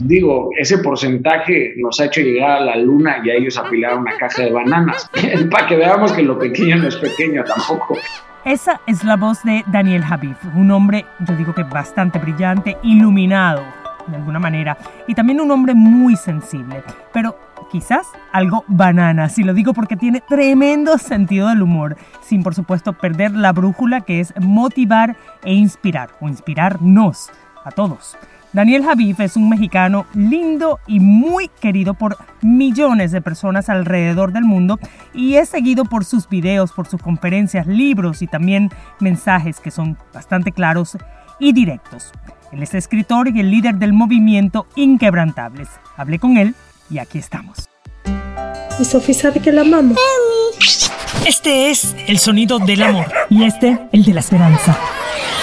digo, 0.00 0.50
ese 0.58 0.78
porcentaje 0.78 1.74
nos 1.76 2.00
ha 2.00 2.06
hecho 2.06 2.20
llegar 2.20 2.50
a 2.52 2.60
la 2.60 2.76
luna 2.76 3.16
y 3.24 3.30
a 3.30 3.34
ellos 3.34 3.56
apilar 3.56 3.98
una 3.98 4.16
caja 4.16 4.42
de 4.42 4.52
bananas, 4.52 5.10
para 5.50 5.66
que 5.66 5.76
veamos 5.76 6.12
que 6.12 6.22
lo 6.22 6.38
pequeño 6.38 6.76
no 6.76 6.88
es 6.88 6.96
pequeño 6.96 7.44
tampoco. 7.44 7.96
Esa 8.44 8.80
es 8.86 9.04
la 9.04 9.16
voz 9.16 9.42
de 9.44 9.64
Daniel 9.68 10.02
Habib, 10.08 10.36
un 10.56 10.70
hombre, 10.72 11.04
yo 11.20 11.36
digo 11.36 11.54
que 11.54 11.62
bastante 11.62 12.18
brillante, 12.18 12.76
iluminado 12.82 13.62
de 14.06 14.16
alguna 14.16 14.40
manera, 14.40 14.76
y 15.06 15.14
también 15.14 15.40
un 15.40 15.50
hombre 15.50 15.74
muy 15.74 16.16
sensible, 16.16 16.82
pero 17.12 17.36
quizás 17.70 18.08
algo 18.32 18.64
banana, 18.66 19.28
si 19.28 19.44
lo 19.44 19.54
digo 19.54 19.74
porque 19.74 19.96
tiene 19.96 20.20
tremendo 20.20 20.98
sentido 20.98 21.48
del 21.48 21.62
humor, 21.62 21.96
sin 22.20 22.42
por 22.42 22.54
supuesto 22.54 22.92
perder 22.94 23.32
la 23.32 23.52
brújula 23.52 24.00
que 24.00 24.20
es 24.20 24.34
motivar 24.40 25.16
e 25.44 25.54
inspirar, 25.54 26.10
o 26.20 26.28
inspirarnos 26.28 27.30
a 27.64 27.70
todos. 27.70 28.16
Daniel 28.52 28.84
Javif 28.84 29.18
es 29.20 29.36
un 29.36 29.48
mexicano 29.48 30.04
lindo 30.14 30.78
y 30.86 31.00
muy 31.00 31.48
querido 31.48 31.94
por 31.94 32.18
millones 32.42 33.10
de 33.10 33.22
personas 33.22 33.70
alrededor 33.70 34.32
del 34.32 34.44
mundo 34.44 34.78
y 35.14 35.36
es 35.36 35.48
seguido 35.48 35.86
por 35.86 36.04
sus 36.04 36.28
videos, 36.28 36.72
por 36.72 36.86
sus 36.86 37.00
conferencias, 37.00 37.66
libros 37.66 38.20
y 38.20 38.26
también 38.26 38.68
mensajes 39.00 39.58
que 39.58 39.70
son 39.70 39.96
bastante 40.12 40.52
claros 40.52 40.98
y 41.40 41.54
directos. 41.54 42.12
Él 42.52 42.62
es 42.62 42.74
escritor 42.74 43.28
y 43.28 43.40
el 43.40 43.50
líder 43.50 43.76
del 43.76 43.94
movimiento 43.94 44.66
Inquebrantables. 44.76 45.68
Hablé 45.96 46.18
con 46.18 46.36
él 46.36 46.54
y 46.90 46.98
aquí 46.98 47.18
estamos. 47.18 47.70
Y 48.78 48.84
Sofía 48.84 49.14
sabe 49.14 49.40
que 49.40 49.52
la 49.52 49.62
amamos. 49.62 49.96
Este 51.26 51.70
es 51.70 51.96
el 52.06 52.18
sonido 52.18 52.58
del 52.58 52.82
amor 52.82 53.06
y 53.30 53.44
este 53.44 53.78
el 53.92 54.04
de 54.04 54.12
la 54.12 54.20
esperanza. 54.20 54.76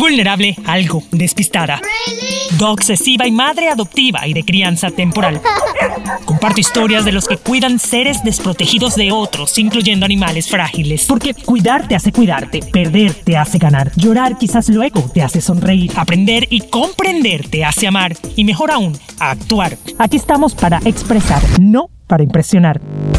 vulnerable, 0.00 0.56
algo 0.64 1.02
despistada. 1.12 1.80
obsesiva 2.60 3.26
y 3.26 3.30
madre 3.30 3.68
adoptiva 3.68 4.26
y 4.26 4.32
de 4.32 4.44
crianza 4.44 4.90
temporal. 4.90 5.40
Comparto 6.24 6.60
historias 6.60 7.04
de 7.04 7.12
los 7.12 7.28
que 7.28 7.36
cuidan 7.36 7.78
seres 7.78 8.24
desprotegidos 8.24 8.96
de 8.96 9.12
otros, 9.12 9.56
incluyendo 9.58 10.06
animales 10.06 10.48
frágiles. 10.48 11.04
Porque 11.06 11.34
cuidar 11.34 11.86
te 11.86 11.94
hace 11.94 12.12
cuidarte, 12.12 12.60
perder 12.60 13.14
te 13.14 13.36
hace 13.36 13.58
ganar, 13.58 13.92
llorar 13.96 14.38
quizás 14.38 14.68
luego 14.68 15.02
te 15.12 15.22
hace 15.22 15.40
sonreír, 15.40 15.92
aprender 15.96 16.46
y 16.50 16.62
comprender 16.62 17.48
te 17.48 17.64
hace 17.64 17.86
amar 17.86 18.16
y 18.36 18.44
mejor 18.44 18.70
aún, 18.70 18.98
actuar. 19.18 19.76
Aquí 19.98 20.16
estamos 20.16 20.54
para 20.54 20.78
expresar, 20.84 21.42
no 21.60 21.90
para 22.06 22.22
impresionar. 22.22 22.80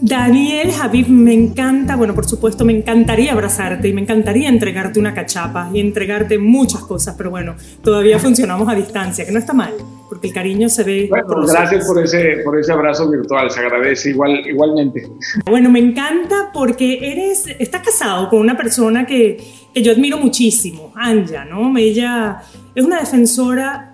Daniel, 0.00 0.70
Javid, 0.70 1.06
me 1.08 1.34
encanta, 1.34 1.96
bueno, 1.96 2.14
por 2.14 2.26
supuesto, 2.26 2.64
me 2.64 2.72
encantaría 2.72 3.32
abrazarte 3.32 3.88
y 3.88 3.92
me 3.92 4.00
encantaría 4.00 4.48
entregarte 4.48 5.00
una 5.00 5.12
cachapa 5.12 5.70
y 5.72 5.80
entregarte 5.80 6.38
muchas 6.38 6.82
cosas, 6.82 7.14
pero 7.18 7.30
bueno, 7.30 7.56
todavía 7.82 8.18
funcionamos 8.18 8.68
a 8.68 8.74
distancia, 8.74 9.24
que 9.24 9.32
no 9.32 9.38
está 9.38 9.52
mal, 9.52 9.74
porque 10.08 10.28
el 10.28 10.34
cariño 10.34 10.68
se 10.68 10.84
ve. 10.84 11.06
Bueno, 11.10 11.46
gracias 11.46 11.84
por 11.86 12.02
ese, 12.02 12.42
por 12.44 12.58
ese 12.58 12.72
abrazo 12.72 13.10
virtual, 13.10 13.50
se 13.50 13.60
agradece 13.60 14.10
igual, 14.10 14.46
igualmente. 14.46 15.08
Bueno, 15.46 15.68
me 15.70 15.80
encanta 15.80 16.50
porque 16.52 16.98
eres, 17.02 17.46
estás 17.58 17.82
casado 17.82 18.28
con 18.28 18.38
una 18.38 18.56
persona 18.56 19.04
que, 19.04 19.38
que 19.74 19.82
yo 19.82 19.92
admiro 19.92 20.18
muchísimo, 20.18 20.92
Anja, 20.94 21.44
¿no? 21.44 21.76
Ella 21.76 22.42
es 22.74 22.84
una 22.84 23.00
defensora 23.00 23.87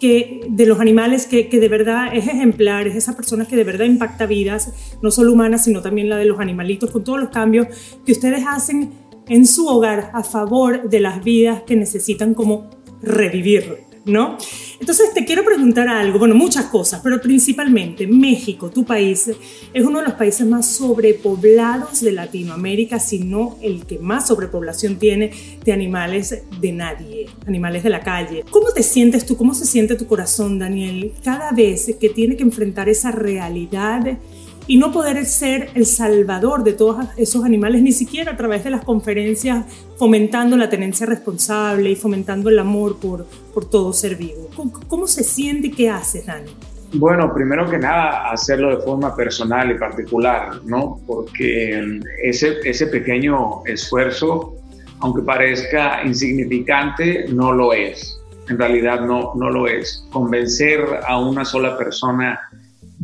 que, 0.00 0.46
de 0.48 0.66
los 0.66 0.80
animales 0.80 1.26
que, 1.26 1.48
que, 1.48 1.60
de 1.60 1.68
verdad 1.68 2.14
es 2.14 2.26
ejemplar, 2.26 2.86
es 2.86 2.96
esa 2.96 3.16
persona 3.16 3.46
que 3.46 3.56
de 3.56 3.64
verdad 3.64 3.84
impacta 3.84 4.26
vidas, 4.26 4.72
no 5.02 5.10
solo 5.10 5.32
humanas, 5.32 5.64
sino 5.64 5.82
también 5.82 6.08
la 6.08 6.16
de 6.16 6.26
los 6.26 6.38
animalitos, 6.40 6.90
con 6.90 7.04
todos 7.04 7.20
los 7.20 7.30
cambios 7.30 7.66
que 8.04 8.12
ustedes 8.12 8.44
hacen 8.46 8.90
en 9.28 9.46
su 9.46 9.66
hogar 9.66 10.10
a 10.14 10.22
favor 10.22 10.88
de 10.88 11.00
las 11.00 11.24
vidas 11.24 11.62
que 11.62 11.76
necesitan 11.76 12.34
como 12.34 12.70
revivir, 13.02 13.85
¿no? 14.06 14.38
Entonces 14.80 15.12
te 15.12 15.24
quiero 15.24 15.44
preguntar 15.44 15.88
algo, 15.88 16.18
bueno, 16.18 16.34
muchas 16.34 16.66
cosas, 16.66 17.00
pero 17.02 17.20
principalmente 17.20 18.06
México, 18.06 18.70
tu 18.70 18.84
país, 18.84 19.30
es 19.72 19.84
uno 19.84 19.98
de 19.98 20.04
los 20.06 20.14
países 20.14 20.46
más 20.46 20.66
sobrepoblados 20.66 22.00
de 22.00 22.12
Latinoamérica, 22.12 23.00
si 23.00 23.18
no 23.18 23.58
el 23.60 23.84
que 23.84 23.98
más 23.98 24.28
sobrepoblación 24.28 24.96
tiene 24.96 25.32
de 25.64 25.72
animales 25.72 26.42
de 26.60 26.72
nadie, 26.72 27.26
animales 27.46 27.82
de 27.82 27.90
la 27.90 28.00
calle. 28.00 28.44
¿Cómo 28.50 28.70
te 28.72 28.82
sientes 28.82 29.26
tú, 29.26 29.36
cómo 29.36 29.54
se 29.54 29.66
siente 29.66 29.96
tu 29.96 30.06
corazón, 30.06 30.58
Daniel, 30.58 31.12
cada 31.24 31.50
vez 31.50 31.96
que 32.00 32.08
tiene 32.08 32.36
que 32.36 32.44
enfrentar 32.44 32.88
esa 32.88 33.10
realidad? 33.10 34.18
Y 34.66 34.78
no 34.78 34.92
poder 34.92 35.24
ser 35.26 35.70
el 35.74 35.86
salvador 35.86 36.64
de 36.64 36.72
todos 36.72 37.06
esos 37.16 37.44
animales, 37.44 37.82
ni 37.82 37.92
siquiera 37.92 38.32
a 38.32 38.36
través 38.36 38.64
de 38.64 38.70
las 38.70 38.84
conferencias 38.84 39.64
fomentando 39.96 40.56
la 40.56 40.68
tenencia 40.68 41.06
responsable 41.06 41.90
y 41.90 41.96
fomentando 41.96 42.50
el 42.50 42.58
amor 42.58 42.98
por, 42.98 43.26
por 43.54 43.68
todo 43.68 43.92
ser 43.92 44.16
vivo. 44.16 44.50
¿Cómo, 44.88 45.06
se 45.06 45.22
siente 45.22 45.68
y 45.68 45.70
qué 45.70 45.88
haces, 45.88 46.26
Dani? 46.26 46.50
Bueno, 46.94 47.32
primero 47.32 47.68
que 47.68 47.78
nada, 47.78 48.30
hacerlo 48.30 48.76
de 48.76 48.82
forma 48.82 49.14
personal 49.14 49.70
y 49.70 49.78
particular, 49.78 50.60
¿no? 50.64 51.00
Porque 51.06 52.00
ese, 52.22 52.56
ese 52.64 52.86
pequeño 52.86 53.64
esfuerzo, 53.66 54.54
aunque 55.00 55.22
parezca 55.22 56.02
insignificante, 56.04 57.26
no 57.28 57.52
lo 57.52 57.72
es. 57.72 58.20
En 58.48 58.58
realidad 58.58 59.00
no, 59.00 59.32
no 59.34 59.50
lo 59.50 59.66
es. 59.66 60.06
Convencer 60.10 60.84
a 61.06 61.18
una 61.18 61.44
sola 61.44 61.76
persona 61.76 62.38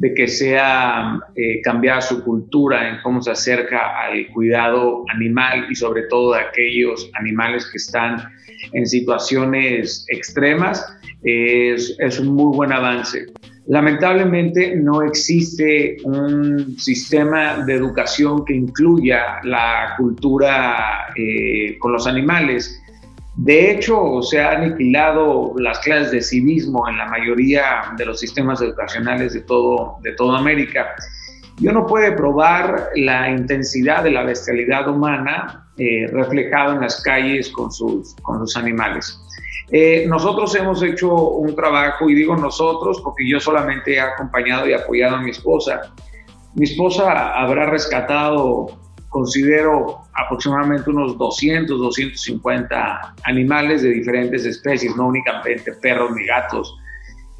de 0.02 0.14
que 0.14 0.26
sea 0.26 1.20
eh, 1.36 1.60
cambiada 1.62 2.00
su 2.00 2.24
cultura 2.24 2.88
en 2.88 3.00
cómo 3.02 3.22
se 3.22 3.30
acerca 3.30 4.00
al 4.00 4.26
cuidado 4.32 5.04
animal 5.14 5.68
y 5.70 5.76
sobre 5.76 6.02
todo 6.08 6.34
de 6.34 6.40
aquellos 6.40 7.08
animales 7.14 7.68
que 7.70 7.76
están 7.76 8.16
en 8.72 8.84
situaciones 8.84 10.04
extremas, 10.08 10.84
es, 11.22 12.18
un 12.18 12.34
muy 12.34 12.56
buen 12.56 12.72
avance. 12.72 13.26
Lamentablemente 13.68 14.74
no 14.74 15.02
existe 15.02 15.96
un 16.02 16.76
sistema 16.80 17.64
de 17.64 17.74
educación 17.74 18.44
que 18.44 18.54
incluya 18.54 19.38
la 19.44 19.94
cultura 19.98 21.12
eh, 21.14 21.78
con 21.78 21.92
los 21.92 22.08
animales 22.08 22.81
de 23.34 23.70
hecho, 23.70 24.20
se 24.22 24.41
han 24.41 24.62
aniquilado 24.62 25.54
las 25.56 25.78
clases 25.78 26.12
de 26.12 26.20
civismo 26.20 26.87
en 26.88 26.98
la 26.98 27.06
mayoría 27.06 27.93
de 27.97 28.04
los 28.04 28.20
sistemas 28.20 28.60
educacionales 28.60 29.32
de, 29.32 29.41
todo, 29.41 29.97
de 30.03 30.12
toda 30.12 30.38
América. 30.38 30.94
Y 31.59 31.66
uno 31.66 31.87
puede 31.87 32.12
probar 32.12 32.91
la 32.94 33.31
intensidad 33.31 34.04
de 34.04 34.10
la 34.10 34.22
bestialidad 34.25 34.87
humana 34.88 35.70
eh, 35.78 36.06
reflejada 36.12 36.75
en 36.75 36.82
las 36.82 37.03
calles 37.03 37.48
con 37.50 37.72
sus, 37.72 38.15
con 38.16 38.41
sus 38.41 38.56
animales. 38.56 39.19
Eh, 39.70 40.04
nosotros 40.06 40.54
hemos 40.54 40.82
hecho 40.82 41.14
un 41.14 41.56
trabajo, 41.56 42.10
y 42.10 42.14
digo 42.14 42.37
nosotros 42.37 43.00
porque 43.03 43.26
yo 43.26 43.41
solamente 43.41 43.94
he 43.94 44.00
acompañado 44.00 44.69
y 44.69 44.75
apoyado 44.75 45.16
a 45.16 45.22
mi 45.22 45.31
esposa. 45.31 45.94
Mi 46.54 46.64
esposa 46.64 47.32
habrá 47.32 47.70
rescatado 47.70 48.78
considero 49.12 49.98
aproximadamente 50.14 50.88
unos 50.88 51.19
200, 51.19 51.78
250 51.78 53.14
animales 53.25 53.82
de 53.82 53.90
diferentes 53.90 54.46
especies, 54.46 54.96
no 54.96 55.08
únicamente 55.08 55.70
perros 55.75 56.12
ni 56.16 56.26
gatos. 56.26 56.75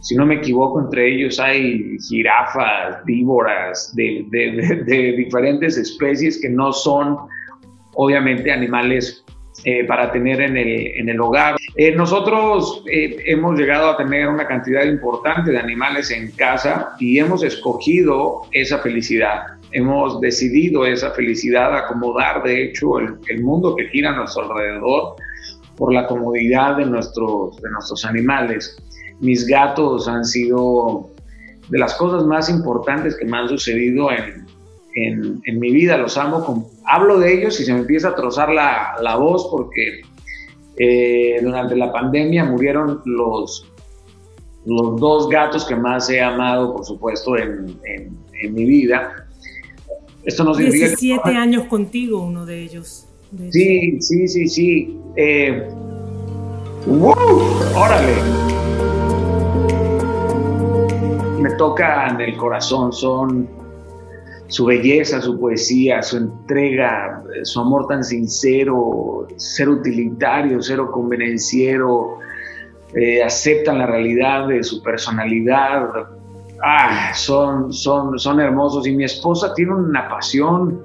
Si 0.01 0.15
no 0.15 0.27
me 0.27 0.35
equivoco, 0.35 0.81
entre 0.81 1.15
ellos 1.15 1.41
hay 1.41 1.97
jirafas, 1.99 3.03
víboras, 3.07 3.95
de, 3.97 5.15
diferentes 5.17 5.79
especies 5.79 6.39
que 6.43 6.51
no 6.51 6.73
son 6.73 7.17
obviamente 7.95 8.53
animales 8.53 9.25
eh, 9.65 9.85
para 9.85 10.13
tener 10.13 10.43
en 10.43 10.59
el, 10.59 10.69
en 10.69 11.09
el 11.09 11.21
hogar. 11.21 11.57
Eh, 11.77 11.95
nosotros 11.95 12.85
eh, 12.91 13.17
hemos 13.29 13.59
llegado 13.59 13.91
a 13.91 13.97
tener 13.97 14.29
una 14.29 14.47
cantidad 14.47 14.85
importante 14.85 15.53
de 15.53 15.59
animales 15.59 16.11
en 16.11 16.33
casa 16.33 16.97
y 16.99 17.19
hemos 17.19 17.43
escogido 17.43 18.43
esa 18.53 18.79
felicidad 18.81 19.62
hemos 19.73 20.21
decidido 20.21 20.85
esa 20.85 21.11
felicidad, 21.11 21.77
acomodar 21.77 22.43
de 22.43 22.65
hecho 22.65 22.99
el, 22.99 23.43
mundo 23.43 23.75
que 23.75 23.89
gira 23.89 24.11
a 24.11 24.17
nuestro 24.17 24.45
alrededor 24.45 25.17
por 25.77 25.93
la 25.93 26.07
comodidad 26.07 26.77
de 26.77 26.87
nuestros, 26.87 27.61
de 27.61 27.71
nuestros 27.71 28.05
animales. 28.05 28.77
Mis 29.21 29.47
gatos 29.47 30.09
han 30.09 30.25
sido 30.25 31.11
de 31.69 31.79
las 31.79 31.95
cosas 31.95 32.25
más 32.25 32.51
importantes 32.51 33.17
que 33.17 33.25
me 33.25 33.39
han 33.39 33.49
sucedido 33.49 34.11
en, 34.11 34.47
en, 34.95 35.41
en, 35.45 35.59
mi 35.59 35.71
vida, 35.71 35.97
los 35.97 36.17
amo. 36.19 36.71
hablo 36.85 37.19
de 37.19 37.33
ellos 37.33 37.59
y 37.61 37.65
se 37.65 37.73
me 37.73 37.81
empieza 37.81 38.09
a 38.09 38.15
trozar 38.15 38.51
la, 38.51 38.97
la 39.01 39.17
voz 39.17 39.49
porque 39.51 40.03
eh, 40.79 41.39
durante 41.43 41.77
la 41.77 41.93
pandemia 41.93 42.45
murieron 42.45 43.03
los, 43.05 43.71
los 44.65 45.01
dos 45.01 45.29
gatos 45.29 45.65
que 45.67 45.77
más 45.77 46.09
he 46.09 46.21
amado, 46.21 46.75
por 46.75 46.85
supuesto, 46.85 47.37
en, 47.37 47.79
en, 47.85 48.55
mi 48.55 48.65
vida. 48.65 49.29
Esto 50.25 50.45
no 50.45 50.55
17 50.55 51.31
años 51.31 51.65
contigo, 51.65 52.23
uno 52.23 52.47
de 52.47 52.63
ellos. 52.63 53.07
sí, 53.51 54.01
sí, 54.01 54.29
sí, 54.29 54.49
sí, 54.49 55.01
eh, 55.17 55.69
¡Órale! 56.87 58.15
Me 61.41 61.51
toca 61.53 62.09
en 62.09 62.21
el 62.21 62.37
corazón, 62.37 62.93
son 62.93 63.49
su 64.49 64.67
belleza, 64.67 65.21
su 65.21 65.41
poesía, 65.41 66.03
su 66.03 66.19
entrega, 66.19 67.25
su 67.43 67.61
amor 67.61 67.87
tan 67.87 68.05
sincero, 68.05 69.27
ser 69.37 69.69
utilitario, 69.69 70.61
cero 70.61 70.91
convenenciero, 70.93 72.19
eh, 72.95 73.23
aceptan 73.23 73.79
la 73.79 73.87
realidad 73.87 74.49
de 74.49 74.63
su 74.63 74.83
personalidad. 74.83 75.89
Ah, 76.65 77.13
son, 77.15 77.73
son, 77.73 78.19
son 78.19 78.41
hermosos. 78.41 78.87
Y 78.87 78.93
mi 78.93 79.05
esposa 79.05 79.53
tiene 79.55 79.75
una 79.75 80.09
pasión 80.09 80.83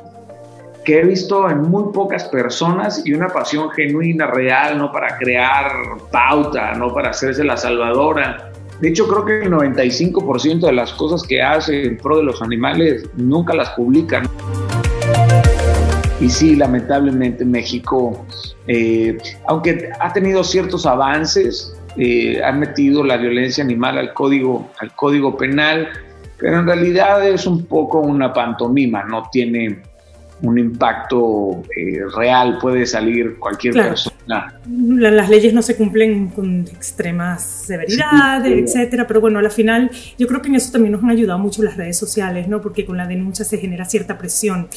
que 0.84 1.02
he 1.02 1.04
visto 1.04 1.50
en 1.50 1.64
muy 1.64 1.92
pocas 1.92 2.24
personas 2.30 3.02
y 3.06 3.14
una 3.14 3.28
pasión 3.28 3.70
genuina, 3.72 4.28
real, 4.28 4.78
no 4.78 4.92
para 4.92 5.18
crear 5.18 5.70
pauta, 6.12 6.74
no 6.76 6.94
para 6.94 7.10
hacerse 7.10 7.44
la 7.44 7.58
salvadora. 7.58 8.52
De 8.80 8.90
hecho, 8.90 9.08
creo 9.08 9.26
que 9.26 9.42
el 9.44 9.52
95% 9.52 10.62
de 10.62 10.72
las 10.72 10.94
cosas 10.94 11.24
que 11.24 11.42
hace 11.42 11.88
en 11.88 11.98
pro 11.98 12.18
de 12.18 12.24
los 12.24 12.42
animales 12.42 13.04
nunca 13.16 13.54
las 13.54 13.70
publican. 13.72 14.30
Y 16.20 16.30
sí, 16.30 16.56
lamentablemente 16.56 17.44
México, 17.44 18.26
eh, 18.68 19.18
aunque 19.48 19.90
ha 20.00 20.14
tenido 20.14 20.44
ciertos 20.44 20.86
avances, 20.86 21.78
eh, 21.98 22.42
ha 22.44 22.52
metido 22.52 23.04
la 23.04 23.18
violencia 23.18 23.64
animal 23.64 23.98
al 23.98 24.14
código, 24.14 24.70
al 24.80 24.94
código 24.94 25.36
penal, 25.36 25.90
pero 26.38 26.60
en 26.60 26.68
realidad 26.68 27.28
es 27.28 27.48
un 27.48 27.66
poco 27.66 28.00
una 28.00 28.32
pantomima, 28.32 29.04
no 29.04 29.30
tiene 29.32 29.82
un 30.42 30.60
impacto 30.60 31.64
eh, 31.76 32.02
real, 32.16 32.60
puede 32.62 32.86
salir 32.86 33.40
cualquier 33.40 33.74
persona. 33.74 34.60
Las 34.68 35.30
leyes 35.30 35.54
no 35.54 35.62
se 35.62 35.76
cumplen 35.76 36.28
con 36.28 36.62
extremas 36.68 37.44
severidad, 37.44 38.46
etcétera, 38.46 39.08
pero 39.08 39.20
bueno, 39.20 39.40
al 39.40 39.50
final 39.50 39.90
yo 40.18 40.28
creo 40.28 40.42
que 40.42 40.50
en 40.50 40.56
eso 40.56 40.72
también 40.72 40.92
nos 40.92 41.04
han 41.04 41.10
ayudado 41.10 41.40
mucho 41.40 41.64
las 41.64 41.76
redes 41.76 41.98
sociales, 41.98 42.48
¿no? 42.48 42.62
Porque 42.62 42.86
con 42.86 42.98
la 42.98 43.08
denuncia 43.08 43.44
se 43.44 43.58
genera 43.58 43.86
cierta 43.86 44.18
presión 44.18 44.68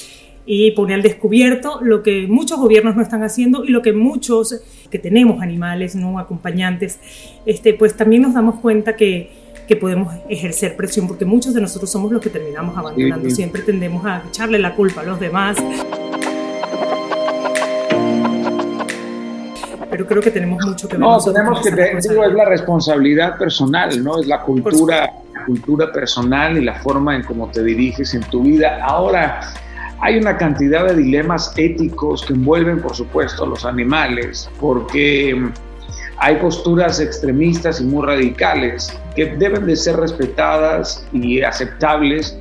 y 0.46 0.70
pone 0.72 0.94
al 0.94 1.02
descubierto 1.02 1.80
lo 1.82 2.02
que 2.02 2.26
muchos 2.26 2.58
gobiernos 2.58 2.96
no 2.96 3.02
están 3.02 3.22
haciendo 3.22 3.64
y 3.64 3.68
lo 3.68 3.82
que 3.82 3.92
muchos 3.92 4.62
que 4.90 4.98
tenemos 4.98 5.40
animales, 5.40 5.94
¿no? 5.94 6.18
Acompañantes, 6.18 6.98
este, 7.46 7.74
pues 7.74 7.96
también 7.96 8.22
nos 8.22 8.34
damos 8.34 8.56
cuenta 8.56 8.96
que 8.96 9.40
que 9.70 9.76
podemos 9.76 10.12
ejercer 10.28 10.74
presión, 10.74 11.06
porque 11.06 11.24
muchos 11.24 11.54
de 11.54 11.60
nosotros 11.60 11.88
somos 11.88 12.10
los 12.10 12.20
que 12.20 12.28
terminamos 12.28 12.76
abandonando, 12.76 13.30
siempre 13.30 13.62
tendemos 13.62 14.04
a 14.04 14.24
echarle 14.28 14.58
la 14.58 14.74
culpa 14.74 15.02
a 15.02 15.04
los 15.04 15.20
demás. 15.20 15.58
Pero 19.88 20.06
creo 20.06 20.20
que 20.20 20.32
tenemos 20.32 20.66
mucho 20.66 20.88
que 20.88 20.96
ver. 20.96 21.00
No, 21.06 21.22
tenemos 21.22 21.62
que, 21.62 21.68
es 21.68 22.06
la 22.08 22.44
responsabilidad 22.46 23.38
personal, 23.38 24.02
¿no? 24.02 24.18
Es 24.18 24.26
la 24.26 24.42
cultura, 24.42 25.12
cultura 25.46 25.92
personal 25.92 26.58
y 26.58 26.64
la 26.64 26.74
forma 26.80 27.14
en 27.14 27.22
cómo 27.22 27.48
te 27.48 27.62
diriges 27.62 28.12
en 28.14 28.22
tu 28.24 28.42
vida. 28.42 28.84
Ahora, 28.84 29.38
hay 30.00 30.16
una 30.16 30.36
cantidad 30.36 30.86
de 30.86 30.96
dilemas 30.96 31.52
éticos 31.56 32.24
que 32.24 32.32
envuelven, 32.32 32.80
por 32.80 32.94
supuesto, 32.94 33.44
a 33.44 33.46
los 33.46 33.64
animales, 33.64 34.50
porque 34.58 35.50
hay 36.16 36.36
posturas 36.36 37.00
extremistas 37.00 37.80
y 37.80 37.84
muy 37.84 38.06
radicales 38.06 38.98
que 39.14 39.26
deben 39.26 39.66
de 39.66 39.76
ser 39.76 39.96
respetadas 39.96 41.06
y 41.12 41.42
aceptables, 41.42 42.36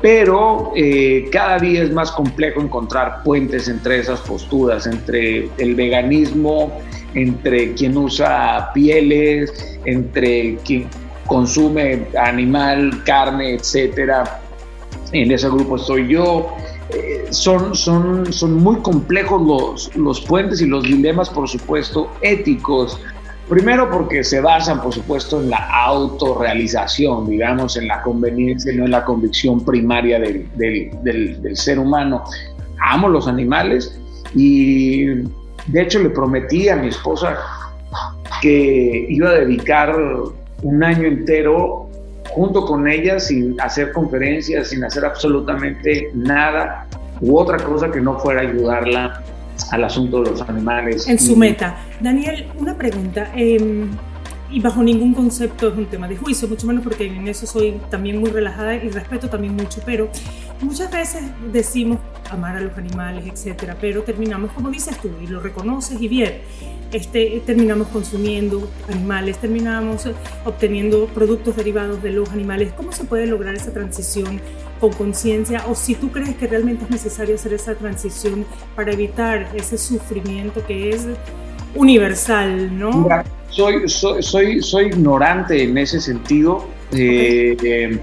pero 0.00 0.72
eh, 0.76 1.28
cada 1.30 1.58
día 1.58 1.82
es 1.82 1.92
más 1.92 2.10
complejo 2.12 2.60
encontrar 2.60 3.22
puentes 3.24 3.68
entre 3.68 3.98
esas 3.98 4.20
posturas, 4.20 4.86
entre 4.86 5.48
el 5.58 5.74
veganismo, 5.74 6.80
entre 7.14 7.74
quien 7.74 7.96
usa 7.96 8.70
pieles, 8.72 9.78
entre 9.84 10.56
quien 10.64 10.86
consume 11.26 12.06
animal, 12.18 13.02
carne, 13.04 13.54
etcétera. 13.54 14.40
En 15.12 15.30
ese 15.32 15.48
grupo 15.48 15.76
estoy 15.76 16.08
yo, 16.08 16.54
son, 17.30 17.74
son, 17.74 18.32
son 18.32 18.54
muy 18.54 18.76
complejos 18.76 19.42
los, 19.42 19.96
los 19.96 20.20
puentes 20.22 20.60
y 20.60 20.66
los 20.66 20.84
dilemas, 20.84 21.30
por 21.30 21.48
supuesto, 21.48 22.10
éticos. 22.20 23.00
Primero 23.48 23.90
porque 23.90 24.22
se 24.22 24.40
basan, 24.40 24.80
por 24.80 24.94
supuesto, 24.94 25.40
en 25.40 25.50
la 25.50 25.68
autorrealización, 25.84 27.28
digamos, 27.28 27.76
en 27.76 27.88
la 27.88 28.02
conveniencia, 28.02 28.72
no 28.74 28.84
en 28.84 28.92
la 28.92 29.04
convicción 29.04 29.64
primaria 29.64 30.20
del, 30.20 30.48
del, 30.56 31.42
del, 31.42 31.56
ser 31.56 31.78
humano. 31.78 32.24
Amo 32.80 33.08
los 33.08 33.26
animales 33.26 33.98
y 34.34 35.06
de 35.66 35.82
hecho 35.82 35.98
le 35.98 36.10
prometí 36.10 36.68
a 36.68 36.76
mi 36.76 36.88
esposa 36.88 37.36
que 38.40 39.06
iba 39.08 39.30
a 39.30 39.34
dedicar 39.34 39.94
un 40.62 40.84
año 40.84 41.06
entero 41.06 41.89
junto 42.30 42.64
con 42.64 42.88
ella 42.88 43.18
sin 43.18 43.60
hacer 43.60 43.92
conferencias, 43.92 44.68
sin 44.68 44.84
hacer 44.84 45.04
absolutamente 45.04 46.10
nada 46.14 46.86
u 47.20 47.38
otra 47.38 47.58
cosa 47.58 47.90
que 47.90 48.00
no 48.00 48.18
fuera 48.18 48.42
ayudarla 48.42 49.22
al 49.70 49.84
asunto 49.84 50.22
de 50.22 50.30
los 50.30 50.40
animales. 50.42 51.06
En 51.06 51.18
su 51.18 51.36
meta. 51.36 51.76
Daniel, 52.00 52.46
una 52.58 52.76
pregunta. 52.76 53.30
Em, 53.34 53.90
y 54.50 54.60
bajo 54.60 54.82
ningún 54.82 55.14
concepto 55.14 55.68
es 55.68 55.76
un 55.76 55.86
tema 55.86 56.08
de 56.08 56.16
juicio, 56.16 56.48
mucho 56.48 56.66
menos 56.66 56.82
porque 56.82 57.06
en 57.06 57.28
eso 57.28 57.46
soy 57.46 57.80
también 57.88 58.18
muy 58.18 58.30
relajada 58.30 58.74
y 58.74 58.88
respeto 58.88 59.28
también 59.28 59.54
mucho, 59.54 59.80
pero 59.86 60.08
muchas 60.60 60.90
veces 60.90 61.22
decimos 61.52 61.98
amar 62.30 62.56
a 62.56 62.60
los 62.60 62.76
animales, 62.76 63.24
etcétera, 63.26 63.76
pero 63.80 64.02
terminamos, 64.02 64.52
como 64.52 64.70
dices 64.70 64.96
tú, 64.98 65.10
y 65.22 65.26
lo 65.26 65.40
reconoces 65.40 66.00
y 66.00 66.08
bien, 66.08 66.40
este, 66.92 67.42
terminamos 67.46 67.88
consumiendo 67.88 68.68
animales, 68.88 69.38
terminamos 69.38 70.08
obteniendo 70.44 71.06
productos 71.06 71.56
derivados 71.56 72.02
de 72.02 72.10
los 72.10 72.28
animales. 72.30 72.72
¿Cómo 72.76 72.92
se 72.92 73.04
puede 73.04 73.26
lograr 73.26 73.54
esa 73.54 73.72
transición 73.72 74.40
con 74.80 74.92
conciencia 74.92 75.64
o 75.68 75.74
si 75.74 75.94
tú 75.94 76.10
crees 76.10 76.34
que 76.36 76.46
realmente 76.46 76.84
es 76.84 76.90
necesario 76.90 77.34
hacer 77.34 77.52
esa 77.52 77.74
transición 77.74 78.46
para 78.74 78.92
evitar 78.92 79.50
ese 79.54 79.78
sufrimiento 79.78 80.64
que 80.66 80.90
es 80.90 81.06
universal, 81.74 82.78
¿no? 82.78 83.06
soy, 83.50 83.88
soy, 83.88 84.22
soy, 84.22 84.62
soy 84.62 84.86
ignorante 84.86 85.62
en 85.62 85.76
ese 85.78 86.00
sentido. 86.00 86.66
Eh, 86.92 87.56
eh, 87.62 87.98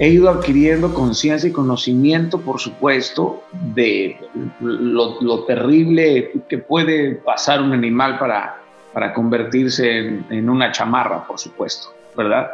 he 0.00 0.08
ido 0.08 0.30
adquiriendo 0.30 0.94
conciencia 0.94 1.50
y 1.50 1.52
conocimiento, 1.52 2.40
por 2.40 2.58
supuesto, 2.58 3.44
de 3.74 4.16
lo, 4.60 5.44
terrible 5.44 6.32
que 6.48 6.56
puede 6.56 7.16
pasar 7.16 7.60
un 7.60 7.74
animal 7.74 8.18
para, 8.18 8.62
para 8.94 9.12
convertirse 9.12 10.22
en, 10.30 10.48
una 10.48 10.72
chamarra, 10.72 11.26
por 11.26 11.38
supuesto, 11.38 11.94
¿verdad? 12.16 12.48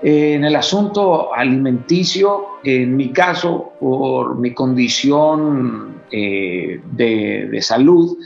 en 0.00 0.44
el 0.44 0.54
asunto 0.54 1.34
alimenticio, 1.34 2.46
en 2.62 2.96
mi 2.96 3.10
caso, 3.10 3.72
por 3.80 4.38
mi 4.38 4.54
condición 4.54 6.02
eh, 6.12 6.80
de, 6.92 7.48
de 7.50 7.62
salud, 7.62 8.16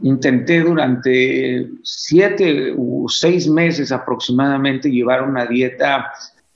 intenté 0.00 0.62
durante 0.62 1.68
siete 1.84 2.74
o 2.76 3.08
seis 3.08 3.48
meses 3.48 3.92
aproximadamente 3.92 4.90
llevar 4.90 5.22
una 5.22 5.46
dieta 5.46 6.10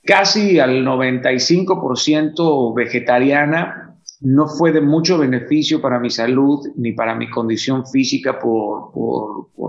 casi 0.09 0.59
al 0.59 0.83
95% 0.83 2.73
vegetariana. 2.73 3.95
No 4.21 4.47
fue 4.47 4.71
de 4.71 4.81
mucho 4.81 5.19
beneficio 5.19 5.79
para 5.81 5.99
mi 5.99 6.09
salud 6.09 6.65
ni 6.75 6.93
para 6.93 7.13
mi 7.13 7.29
condición 7.29 7.85
física 7.85 8.39
por, 8.39 8.89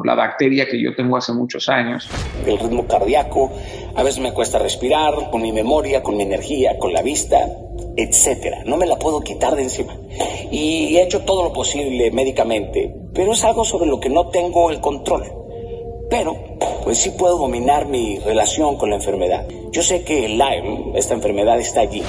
la 0.02 0.14
bacteria 0.14 0.66
que 0.66 0.82
yo 0.82 0.96
tengo 0.96 1.18
hace 1.18 1.34
muchos 1.34 1.68
años. 1.68 2.08
El 2.46 2.58
ritmo 2.58 2.86
cardíaco, 2.86 3.52
a 3.94 4.02
veces 4.02 4.20
me 4.22 4.32
cuesta 4.32 4.58
respirar, 4.58 5.12
con 5.30 5.42
mi 5.42 5.52
memoria, 5.52 6.02
con 6.02 6.16
mi 6.16 6.22
energía, 6.22 6.78
con 6.78 6.94
la 6.94 7.02
vista, 7.02 7.36
etcétera. 7.96 8.64
No 8.64 8.78
me 8.78 8.86
la 8.86 8.96
puedo 8.96 9.20
quitar 9.20 9.54
de 9.56 9.64
encima. 9.64 9.94
Y 10.50 10.96
he 10.96 11.02
hecho 11.02 11.20
todo 11.20 11.44
lo 11.44 11.52
posible 11.52 12.10
médicamente, 12.12 12.96
pero 13.14 13.32
es 13.32 13.44
algo 13.44 13.66
sobre 13.66 13.90
lo 13.90 14.00
que 14.00 14.08
no 14.08 14.30
tengo 14.30 14.70
el 14.70 14.80
control. 14.80 15.22
Pero, 16.08 16.49
pues 16.90 17.02
sí 17.02 17.10
puedo 17.16 17.38
dominar 17.38 17.86
mi 17.86 18.18
relación 18.18 18.76
con 18.76 18.90
la 18.90 18.96
enfermedad. 18.96 19.46
Yo 19.70 19.80
sé 19.80 20.02
que 20.02 20.26
el 20.26 20.32
Lyme, 20.32 20.90
esta 20.96 21.14
enfermedad, 21.14 21.56
está 21.60 21.82
allí. 21.82 22.02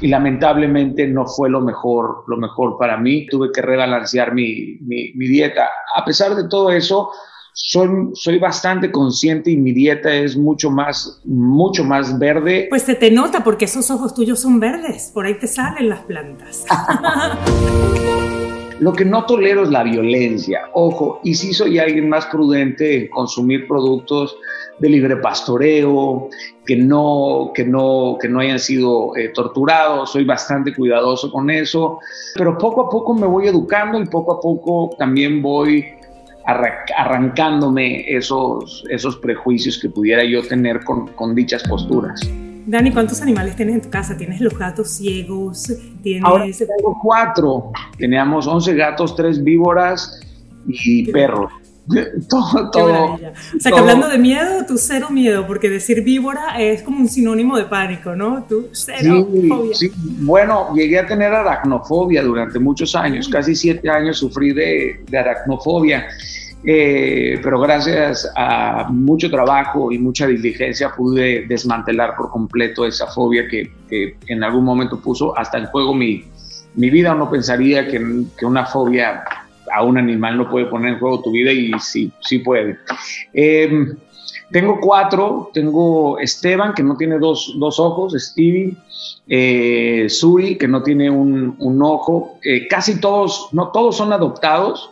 Y 0.00 0.06
lamentablemente 0.06 1.08
no 1.08 1.26
fue 1.26 1.50
lo 1.50 1.60
mejor, 1.60 2.22
lo 2.28 2.36
mejor 2.36 2.78
para 2.78 2.96
mí. 2.98 3.26
Tuve 3.26 3.50
que 3.50 3.60
rebalancear 3.60 4.32
mi, 4.32 4.78
mi, 4.80 5.12
mi 5.14 5.26
dieta. 5.26 5.68
A 5.96 6.04
pesar 6.04 6.36
de 6.36 6.48
todo 6.48 6.70
eso, 6.70 7.10
soy, 7.52 7.88
soy 8.14 8.38
bastante 8.38 8.92
consciente 8.92 9.50
y 9.50 9.56
mi 9.56 9.72
dieta 9.72 10.14
es 10.14 10.36
mucho 10.36 10.70
más, 10.70 11.20
mucho 11.24 11.82
más 11.82 12.16
verde. 12.16 12.68
Pues 12.70 12.82
se 12.82 12.94
te 12.94 13.10
nota 13.10 13.42
porque 13.42 13.64
esos 13.64 13.90
ojos 13.90 14.14
tuyos 14.14 14.38
son 14.38 14.60
verdes, 14.60 15.10
por 15.12 15.26
ahí 15.26 15.36
te 15.36 15.48
salen 15.48 15.88
las 15.88 16.02
plantas. 16.02 16.64
Lo 18.82 18.92
que 18.92 19.04
no 19.04 19.26
tolero 19.26 19.62
es 19.62 19.70
la 19.70 19.84
violencia, 19.84 20.62
ojo, 20.72 21.20
y 21.22 21.34
sí 21.34 21.54
soy 21.54 21.78
alguien 21.78 22.08
más 22.08 22.26
prudente 22.26 22.96
en 22.96 23.08
consumir 23.10 23.68
productos 23.68 24.36
de 24.80 24.88
libre 24.88 25.18
pastoreo, 25.18 26.28
que 26.66 26.74
no, 26.74 27.52
que 27.54 27.64
no, 27.64 28.18
que 28.20 28.28
no 28.28 28.40
hayan 28.40 28.58
sido 28.58 29.16
eh, 29.16 29.28
torturados, 29.28 30.10
soy 30.10 30.24
bastante 30.24 30.74
cuidadoso 30.74 31.30
con 31.30 31.48
eso, 31.48 32.00
pero 32.34 32.58
poco 32.58 32.86
a 32.86 32.90
poco 32.90 33.14
me 33.14 33.28
voy 33.28 33.46
educando 33.46 34.00
y 34.00 34.06
poco 34.06 34.32
a 34.32 34.40
poco 34.40 34.90
también 34.98 35.40
voy 35.42 35.86
arrancándome 36.44 38.04
esos, 38.08 38.84
esos 38.90 39.16
prejuicios 39.18 39.78
que 39.80 39.90
pudiera 39.90 40.24
yo 40.24 40.42
tener 40.42 40.80
con 40.82 41.36
dichas 41.36 41.62
posturas. 41.68 42.20
Dani, 42.66 42.92
¿cuántos 42.92 43.20
animales 43.20 43.56
tienes 43.56 43.76
en 43.76 43.80
tu 43.82 43.90
casa? 43.90 44.16
¿Tienes 44.16 44.40
los 44.40 44.56
gatos 44.56 44.90
ciegos? 44.90 45.72
¿Tienes... 46.02 46.24
Ahora 46.24 46.44
tengo 46.44 46.98
cuatro. 47.02 47.72
Teníamos 47.98 48.46
11 48.46 48.74
gatos, 48.74 49.16
tres 49.16 49.42
víboras 49.42 50.20
y 50.66 51.10
perros. 51.10 51.52
todo, 52.30 52.70
todo, 52.70 53.14
o 53.14 53.18
sea, 53.58 53.72
que 53.72 53.78
hablando 53.78 54.08
de 54.08 54.16
miedo, 54.16 54.64
tú 54.66 54.78
cero 54.78 55.08
miedo, 55.10 55.44
porque 55.48 55.68
decir 55.68 56.04
víbora 56.04 56.60
es 56.60 56.82
como 56.82 56.98
un 56.98 57.08
sinónimo 57.08 57.56
de 57.56 57.64
pánico, 57.64 58.14
¿no? 58.14 58.44
Tú 58.48 58.68
cero 58.70 59.26
fobia. 59.48 59.74
Sí. 59.74 59.90
Bueno, 60.20 60.72
llegué 60.74 61.00
a 61.00 61.06
tener 61.06 61.32
aracnofobia 61.32 62.22
durante 62.22 62.60
muchos 62.60 62.94
años, 62.94 63.28
casi 63.28 63.56
siete 63.56 63.90
años 63.90 64.18
sufrí 64.18 64.52
de, 64.52 65.04
de 65.08 65.18
aracnofobia. 65.18 66.06
Eh, 66.64 67.40
pero 67.42 67.58
gracias 67.58 68.30
a 68.36 68.86
mucho 68.88 69.28
trabajo 69.30 69.90
y 69.90 69.98
mucha 69.98 70.28
diligencia 70.28 70.92
pude 70.94 71.44
desmantelar 71.46 72.14
por 72.16 72.30
completo 72.30 72.86
esa 72.86 73.08
fobia 73.08 73.48
que, 73.48 73.72
en 74.26 74.44
algún 74.44 74.64
momento 74.64 75.00
puso 75.00 75.36
hasta 75.36 75.58
en 75.58 75.66
juego 75.66 75.94
mi, 75.94 76.24
mi 76.74 76.90
vida. 76.90 77.14
Uno 77.14 77.30
pensaría 77.30 77.86
que, 77.88 78.24
que 78.38 78.46
una 78.46 78.66
fobia 78.66 79.24
a 79.72 79.82
un 79.82 79.98
animal 79.98 80.36
no 80.36 80.50
puede 80.50 80.66
poner 80.66 80.94
en 80.94 80.98
juego 81.00 81.22
tu 81.22 81.32
vida 81.32 81.50
y 81.50 81.72
sí, 81.80 82.12
sí 82.20 82.38
puede. 82.38 82.78
Em, 83.32 83.96
tengo 84.52 84.78
cuatro, 84.80 85.50
tengo 85.52 86.18
Esteban, 86.18 86.74
que 86.74 86.82
no 86.82 86.96
tiene 86.96 87.18
dos, 87.18 87.54
dos 87.58 87.80
ojos, 87.80 88.14
Stevie, 88.16 88.76
eh, 89.26 90.06
Suri, 90.08 90.56
que 90.56 90.68
no 90.68 90.82
tiene 90.82 91.10
un, 91.10 91.56
un 91.58 91.82
ojo, 91.82 92.38
eh, 92.44 92.68
casi 92.68 93.00
todos, 93.00 93.48
no 93.52 93.68
todos 93.68 93.96
son 93.96 94.12
adoptados 94.12 94.91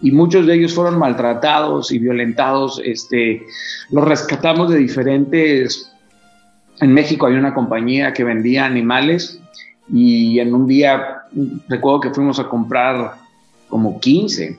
y 0.00 0.12
muchos 0.12 0.46
de 0.46 0.54
ellos 0.54 0.74
fueron 0.74 0.98
maltratados 0.98 1.90
y 1.92 1.98
violentados, 1.98 2.80
este, 2.84 3.44
los 3.90 4.04
rescatamos 4.04 4.70
de 4.70 4.78
diferentes, 4.78 5.92
en 6.80 6.92
México 6.92 7.26
hay 7.26 7.34
una 7.34 7.54
compañía 7.54 8.12
que 8.12 8.24
vendía 8.24 8.64
animales 8.64 9.40
y 9.92 10.38
en 10.38 10.54
un 10.54 10.66
día 10.66 11.22
recuerdo 11.68 12.00
que 12.00 12.10
fuimos 12.10 12.38
a 12.38 12.48
comprar 12.48 13.14
como 13.68 13.98
15. 14.00 14.58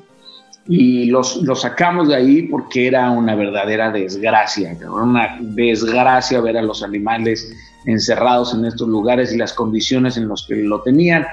Y 0.67 1.05
los, 1.05 1.37
los 1.37 1.61
sacamos 1.61 2.09
de 2.09 2.15
ahí 2.15 2.43
porque 2.43 2.87
era 2.87 3.09
una 3.09 3.33
verdadera 3.33 3.91
desgracia, 3.91 4.77
una 4.87 5.37
desgracia 5.39 6.41
ver 6.41 6.57
a 6.57 6.61
los 6.61 6.83
animales 6.83 7.51
encerrados 7.85 8.53
en 8.53 8.65
estos 8.65 8.87
lugares 8.87 9.33
y 9.33 9.37
las 9.37 9.53
condiciones 9.53 10.17
en 10.17 10.27
las 10.27 10.45
que 10.47 10.55
lo 10.55 10.81
tenían. 10.81 11.25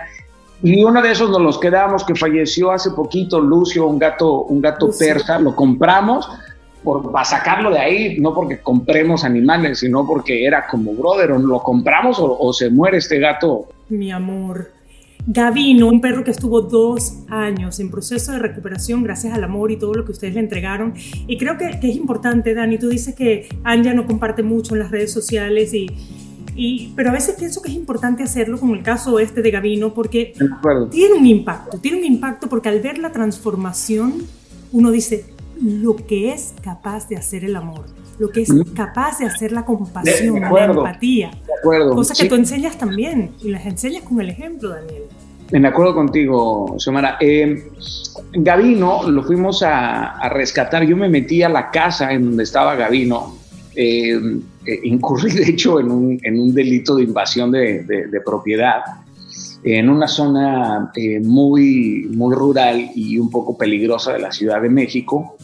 Y 0.63 0.83
uno 0.83 1.03
de 1.03 1.13
esos 1.13 1.31
nos 1.31 1.41
los 1.41 1.59
quedamos 1.59 2.05
que 2.05 2.15
falleció 2.15 2.71
hace 2.71 2.91
poquito, 2.91 3.41
Lucio, 3.41 3.87
un 3.87 3.99
gato, 3.99 4.43
un 4.43 4.61
gato 4.61 4.91
persa, 4.99 5.39
lo 5.39 5.55
compramos 5.55 6.29
por, 6.83 7.11
para 7.13 7.25
sacarlo 7.25 7.71
de 7.71 7.79
ahí, 7.79 8.19
no 8.21 8.33
porque 8.33 8.59
compremos 8.61 9.25
animales, 9.25 9.81
sino 9.81 10.07
porque 10.07 10.47
era 10.47 10.67
como, 10.67 10.95
brother, 10.95 11.33
o 11.33 11.39
lo 11.39 11.61
compramos 11.61 12.19
o, 12.19 12.39
o 12.39 12.53
se 12.53 12.71
muere 12.71 12.99
este 12.99 13.19
gato. 13.19 13.67
Mi 13.89 14.11
amor, 14.11 14.71
Gavino, 15.29 15.89
un 15.89 16.01
perro 16.01 16.23
que 16.23 16.31
estuvo 16.31 16.61
dos 16.61 17.25
años 17.29 17.81
en 17.81 17.91
proceso 17.91 18.31
de 18.31 18.39
recuperación 18.39 19.03
gracias 19.03 19.35
al 19.35 19.43
amor 19.43 19.73
y 19.73 19.77
todo 19.77 19.93
lo 19.93 20.05
que 20.05 20.13
ustedes 20.13 20.35
le 20.35 20.41
entregaron. 20.41 20.95
Y 21.27 21.37
creo 21.37 21.59
que, 21.59 21.69
es 21.71 21.97
importante, 21.97 22.55
Dani, 22.55 22.79
tú 22.79 22.89
dices 22.89 23.17
que 23.17 23.49
Anja 23.65 23.93
no 23.93 24.07
comparte 24.07 24.45
mucho 24.45 24.75
en 24.75 24.81
las 24.81 24.93
redes 24.93 25.13
sociales 25.13 25.75
y, 25.75 25.89
y, 26.57 26.93
pero 26.97 27.11
a 27.11 27.13
veces 27.13 27.37
pienso 27.37 27.61
que 27.63 27.69
es 27.69 27.77
importante 27.77 28.23
hacerlo, 28.23 28.59
como 28.59 28.75
el 28.75 28.83
caso 28.83 29.19
este 29.19 29.43
de 29.43 29.51
Gavino, 29.51 29.93
porque 29.95 30.33
tiene 30.91 31.15
un 31.15 31.27
impacto, 31.27 31.79
tiene 31.79 31.99
un 31.99 32.05
impacto 32.05 32.49
porque 32.49 32.69
al 32.69 32.81
ver 32.81 32.99
la 32.99 33.13
transformación, 33.13 34.23
uno 34.73 34.91
dice 34.91 35.27
lo 35.63 35.97
que 35.97 36.33
es 36.33 36.55
capaz 36.63 37.09
de 37.09 37.17
hacer 37.17 37.45
el 37.45 37.57
amor, 37.57 37.85
lo 38.19 38.31
que 38.31 38.43
es 38.43 38.53
capaz 38.75 39.19
de 39.19 39.27
hacer 39.27 39.53
la 39.53 39.65
compasión, 39.65 40.41
la 40.41 40.65
empatía. 40.65 41.31
Cosa 41.63 42.15
que 42.15 42.29
tú 42.29 42.35
enseñas 42.35 42.79
también 42.79 43.33
y 43.43 43.51
las 43.51 43.67
enseñas 43.67 44.03
con 44.03 44.21
el 44.21 44.31
ejemplo, 44.31 44.71
Daniel. 44.71 45.05
En 45.53 45.65
acuerdo 45.65 45.95
contigo, 45.95 46.77
Xiomara. 46.79 47.19
Eh, 47.21 47.71
Gavino 48.33 49.09
lo 49.09 49.23
fuimos 49.23 49.63
a, 49.63 50.29
rescatar. 50.31 50.85
Yo 50.85 50.97
me 50.97 51.09
metí 51.09 51.43
a 51.43 51.49
la 51.49 51.71
casa 51.71 52.13
en 52.13 52.25
donde 52.25 52.43
estaba 52.43 52.75
Gavino. 52.75 53.36
Eh, 53.79 54.19
eh, 54.65 54.81
incurrí, 54.85 55.31
de 55.33 55.51
hecho, 55.51 55.79
en 55.79 55.91
un, 55.91 56.19
en 56.23 56.41
un, 56.41 56.55
delito 56.55 56.97
de 56.97 57.05
invasión 57.05 57.51
de, 57.51 57.83
de, 57.83 58.21
propiedad 58.23 58.81
en 59.65 59.91
una 59.91 60.09
zona 60.09 60.91
eh, 60.95 61.21
muy, 61.21 62.09
muy 62.11 62.35
rural 62.35 62.91
y 62.95 63.19
un 63.19 63.31
poco 63.31 63.59
peligrosa 63.59 64.15
de 64.15 64.21
la 64.21 64.33
Ciudad 64.33 64.63
de 64.63 64.71
México 64.71 65.37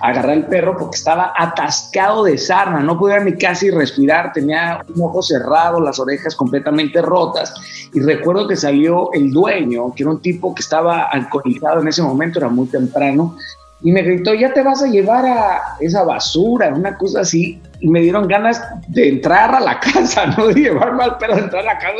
agarré 0.00 0.34
el 0.34 0.46
perro 0.46 0.76
porque 0.76 0.96
estaba 0.96 1.32
atascado 1.36 2.24
de 2.24 2.38
sarna, 2.38 2.80
no 2.80 2.98
podía 2.98 3.20
ni 3.20 3.34
casi 3.34 3.70
respirar, 3.70 4.32
tenía 4.32 4.84
un 4.94 5.02
ojo 5.02 5.22
cerrado, 5.22 5.80
las 5.80 5.98
orejas 5.98 6.34
completamente 6.34 7.02
rotas. 7.02 7.54
Y 7.92 8.00
recuerdo 8.00 8.48
que 8.48 8.56
salió 8.56 9.12
el 9.12 9.30
dueño, 9.30 9.94
que 9.94 10.02
era 10.02 10.10
un 10.10 10.20
tipo 10.20 10.54
que 10.54 10.62
estaba 10.62 11.04
alcoholizado 11.04 11.80
en 11.80 11.88
ese 11.88 12.02
momento, 12.02 12.38
era 12.38 12.48
muy 12.48 12.66
temprano, 12.66 13.36
y 13.82 13.92
me 13.92 14.02
gritó, 14.02 14.34
ya 14.34 14.52
te 14.52 14.62
vas 14.62 14.82
a 14.82 14.88
llevar 14.88 15.24
a 15.24 15.76
esa 15.80 16.04
basura, 16.04 16.72
una 16.74 16.96
cosa 16.98 17.20
así. 17.20 17.60
Y 17.80 17.88
me 17.88 18.02
dieron 18.02 18.28
ganas 18.28 18.62
de 18.88 19.08
entrar 19.08 19.54
a 19.54 19.60
la 19.60 19.80
casa, 19.80 20.26
no 20.26 20.48
de 20.48 20.54
llevarme 20.54 21.04
al 21.04 21.16
perro, 21.16 21.36
de 21.36 21.42
entrar 21.42 21.62
a 21.62 21.74
la 21.74 21.78
casa 21.78 21.96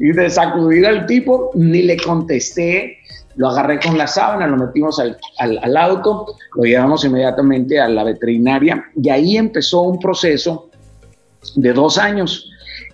y, 0.00 0.12
de 0.12 0.30
sacudir 0.30 0.86
al 0.86 1.06
tipo. 1.06 1.50
Ni 1.54 1.82
le 1.82 1.96
contesté 1.96 2.98
lo 3.36 3.48
agarré 3.48 3.80
con 3.80 3.98
la 3.98 4.06
sábana, 4.06 4.46
lo 4.46 4.56
metimos 4.56 5.00
al, 5.00 5.18
al, 5.38 5.76
auto, 5.76 6.36
lo 6.54 6.62
llevamos 6.62 7.04
inmediatamente 7.04 7.80
a 7.80 7.88
la 7.88 8.04
veterinaria 8.04 8.84
y 8.94 9.10
ahí 9.10 9.36
empezó 9.36 9.82
un 9.82 9.98
proceso 9.98 10.70
de 11.56 11.72
dos 11.72 11.98
años. 11.98 12.48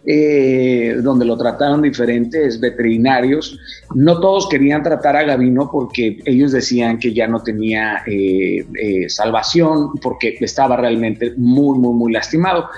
Eh, 0.07 0.97
donde 1.03 1.27
lo 1.27 1.37
trataron 1.37 1.83
diferentes 1.83 2.59
veterinarios. 2.59 3.59
No 3.95 4.19
todos 4.19 4.49
querían 4.49 4.83
tratar 4.83 5.15
a 5.15 5.25
Gavino 5.25 5.69
porque 5.71 6.19
ellos 6.25 6.53
decían 6.53 6.99
que 6.99 7.13
ya 7.13 7.27
no 7.27 7.43
tenía 7.43 8.03
eh, 8.07 8.65
eh, 8.81 9.11
salvación, 9.11 9.93
porque 10.01 10.39
estaba 10.41 10.79
realmente 10.79 11.35
muy, 11.37 11.79
muy, 11.79 11.93
muy 11.93 12.13
lastimado. 12.13 12.71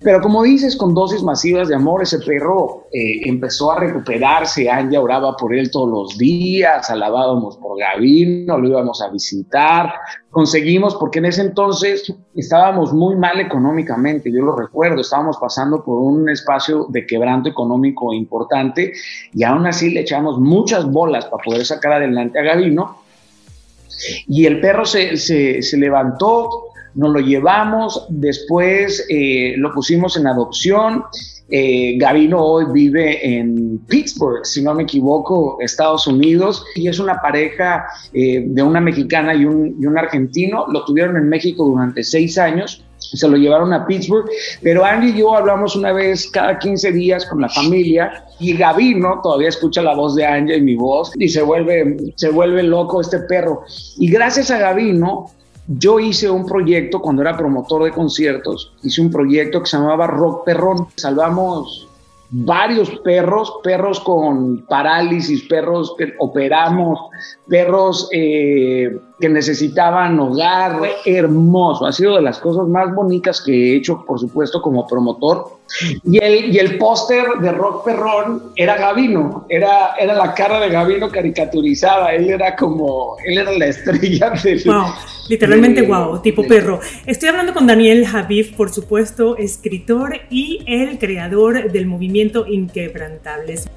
Pero 0.00 0.20
como 0.20 0.44
dices, 0.44 0.76
con 0.76 0.94
dosis 0.94 1.24
masivas 1.24 1.68
de 1.68 1.74
amor, 1.74 2.02
ese 2.02 2.20
perro 2.20 2.86
eh, 2.92 3.28
empezó 3.28 3.72
a 3.72 3.80
recuperarse. 3.80 4.70
Anja 4.70 5.00
oraba 5.00 5.36
por 5.36 5.52
él 5.52 5.72
todos 5.72 5.88
los 5.90 6.18
días, 6.18 6.88
alabábamos 6.88 7.56
por 7.56 7.76
Gavino, 7.78 8.58
lo 8.58 8.68
íbamos 8.68 9.02
a 9.02 9.08
visitar. 9.08 9.92
Conseguimos, 10.30 10.94
porque 10.94 11.18
en 11.18 11.24
ese 11.24 11.42
entonces 11.42 12.14
estábamos 12.36 12.92
muy 12.92 13.16
mal 13.16 13.40
económicamente, 13.40 14.30
yo 14.30 14.42
lo 14.42 14.54
recuerdo, 14.54 15.00
estábamos 15.00 15.36
pasando 15.38 15.82
por 15.82 15.98
un 16.00 16.28
espacio 16.28 16.86
de 16.90 17.04
quebranto 17.04 17.48
económico 17.48 18.12
importante 18.12 18.92
y 19.34 19.42
aún 19.42 19.66
así 19.66 19.90
le 19.90 20.02
echamos 20.02 20.38
muchas 20.38 20.88
bolas 20.88 21.24
para 21.24 21.42
poder 21.42 21.64
sacar 21.64 21.94
adelante 21.94 22.38
a 22.38 22.42
Gavino. 22.42 22.98
Y 24.28 24.46
el 24.46 24.60
perro 24.60 24.84
se, 24.84 25.16
se, 25.16 25.60
se 25.60 25.76
levantó, 25.76 26.68
nos 26.98 27.12
lo 27.12 27.20
llevamos, 27.20 28.06
después 28.08 29.06
eh, 29.08 29.54
lo 29.56 29.72
pusimos 29.72 30.16
en 30.16 30.26
adopción. 30.26 31.04
Eh, 31.48 31.96
Gavino 31.96 32.44
hoy 32.44 32.64
vive 32.72 33.38
en 33.38 33.78
Pittsburgh, 33.86 34.44
si 34.44 34.62
no 34.62 34.74
me 34.74 34.82
equivoco, 34.82 35.58
Estados 35.60 36.08
Unidos, 36.08 36.64
y 36.74 36.88
es 36.88 36.98
una 36.98 37.22
pareja 37.22 37.86
eh, 38.12 38.42
de 38.44 38.62
una 38.64 38.80
mexicana 38.80 39.32
y 39.32 39.44
un, 39.44 39.76
y 39.80 39.86
un 39.86 39.96
argentino. 39.96 40.66
Lo 40.66 40.84
tuvieron 40.84 41.16
en 41.16 41.28
México 41.28 41.64
durante 41.64 42.02
seis 42.02 42.36
años 42.36 42.84
se 42.98 43.28
lo 43.28 43.36
llevaron 43.36 43.72
a 43.72 43.86
Pittsburgh, 43.86 44.28
pero 44.62 44.84
Andy 44.84 45.10
y 45.10 45.18
yo 45.18 45.34
hablamos 45.34 45.76
una 45.76 45.92
vez 45.92 46.28
cada 46.30 46.58
15 46.58 46.92
días 46.92 47.24
con 47.26 47.40
la 47.40 47.48
familia 47.48 48.24
y 48.38 48.54
Gavino 48.56 49.20
todavía 49.22 49.48
escucha 49.48 49.82
la 49.82 49.94
voz 49.94 50.14
de 50.14 50.26
Angie 50.26 50.56
y 50.56 50.60
mi 50.60 50.74
voz 50.74 51.12
y 51.16 51.28
se 51.28 51.40
vuelve, 51.42 51.96
se 52.16 52.28
vuelve 52.28 52.62
loco 52.62 53.00
este 53.00 53.20
perro. 53.20 53.62
Y 53.98 54.10
gracias 54.10 54.50
a 54.50 54.58
Gavino 54.58 55.30
yo 55.68 56.00
hice 56.00 56.30
un 56.30 56.46
proyecto 56.46 57.00
cuando 57.00 57.22
era 57.22 57.36
promotor 57.36 57.84
de 57.84 57.92
conciertos, 57.92 58.72
hice 58.82 59.02
un 59.02 59.10
proyecto 59.10 59.60
que 59.60 59.66
se 59.66 59.76
llamaba 59.76 60.06
Rock 60.06 60.44
Perrón. 60.44 60.88
Salvamos 60.96 61.86
varios 62.30 62.90
perros, 63.00 63.52
perros 63.62 64.00
con 64.00 64.64
parálisis, 64.66 65.42
perros 65.44 65.94
que 65.98 66.14
operamos, 66.18 66.98
perros 67.46 68.08
eh, 68.12 68.98
que 69.20 69.28
necesitaban 69.28 70.18
hogar, 70.20 70.80
hermoso, 71.04 71.86
ha 71.86 71.92
sido 71.92 72.16
de 72.16 72.22
las 72.22 72.38
cosas 72.38 72.68
más 72.68 72.94
bonitas 72.94 73.40
que 73.40 73.52
he 73.52 73.76
hecho, 73.76 74.04
por 74.06 74.18
supuesto, 74.20 74.62
como 74.62 74.86
promotor. 74.86 75.58
Y 76.04 76.22
el, 76.22 76.54
y 76.54 76.58
el 76.58 76.78
póster 76.78 77.24
de 77.40 77.52
Rock 77.52 77.84
Perrón 77.84 78.52
era 78.56 78.76
Gavino, 78.76 79.44
era, 79.48 79.94
era 79.98 80.14
la 80.14 80.32
cara 80.34 80.60
de 80.60 80.70
Gavino 80.70 81.10
caricaturizada, 81.10 82.14
él 82.14 82.30
era 82.30 82.56
como, 82.56 83.16
él 83.26 83.38
era 83.38 83.52
la 83.52 83.66
estrella 83.66 84.30
del... 84.42 84.62
Wow, 84.64 84.86
literalmente 85.28 85.82
wow, 85.82 86.22
tipo 86.22 86.46
perro. 86.46 86.80
Estoy 87.04 87.28
hablando 87.28 87.52
con 87.52 87.66
Daniel 87.66 88.06
Javif, 88.06 88.54
por 88.54 88.70
supuesto, 88.70 89.36
escritor 89.36 90.20
y 90.30 90.62
el 90.66 90.98
creador 90.98 91.70
del 91.70 91.86
movimiento 91.86 92.46
Inquebrantables. 92.46 93.68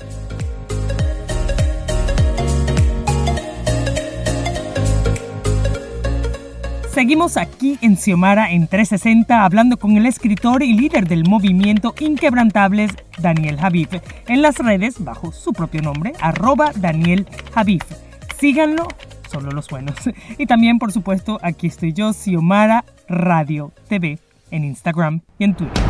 Seguimos 6.94 7.38
aquí 7.38 7.80
en 7.82 7.96
Xiomara 7.96 8.52
en 8.52 8.68
360 8.68 9.46
hablando 9.46 9.78
con 9.78 9.96
el 9.96 10.06
escritor 10.06 10.62
y 10.62 10.74
líder 10.74 11.08
del 11.08 11.24
movimiento 11.24 11.96
Inquebrantables, 11.98 12.92
Daniel 13.18 13.58
Javif, 13.58 13.94
en 14.28 14.42
las 14.42 14.58
redes 14.58 15.02
bajo 15.02 15.32
su 15.32 15.54
propio 15.54 15.82
nombre, 15.82 16.12
arroba 16.20 16.74
Daniel 16.76 17.26
Javif. 17.54 17.84
Síganlo, 18.38 18.90
solo 19.32 19.52
los 19.52 19.70
buenos. 19.70 19.96
Y 20.38 20.48
también, 20.48 20.80
por 20.80 20.92
supuesto, 20.92 21.40
aquí 21.42 21.68
estoy 21.68 21.94
yo, 21.94 22.12
Xiomara 22.12 22.84
Radio 23.08 23.72
TV, 23.88 24.20
en 24.52 24.66
Instagram 24.66 25.22
y 25.40 25.46
en 25.46 25.56
Twitter. 25.56 25.84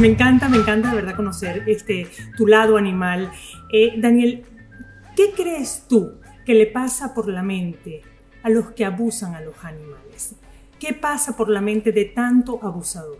Me 0.00 0.08
encanta, 0.08 0.48
me 0.48 0.56
encanta 0.56 0.88
de 0.88 0.96
verdad 0.96 1.16
conocer 1.16 1.64
este, 1.66 2.06
tu 2.38 2.46
lado 2.46 2.78
animal. 2.78 3.30
Eh, 3.74 3.92
Daniel, 3.98 4.42
¿qué 5.14 5.32
crees 5.36 5.84
tú 5.86 6.18
¿Qué 6.48 6.54
le 6.54 6.64
pasa 6.64 7.12
por 7.12 7.28
la 7.28 7.42
mente 7.42 8.00
a 8.42 8.48
los 8.48 8.70
que 8.70 8.82
abusan 8.82 9.34
a 9.34 9.40
los 9.42 9.62
animales? 9.62 10.34
¿Qué 10.80 10.94
pasa 10.94 11.36
por 11.36 11.50
la 11.50 11.60
mente 11.60 11.92
de 11.92 12.06
tanto 12.06 12.58
abusador? 12.62 13.18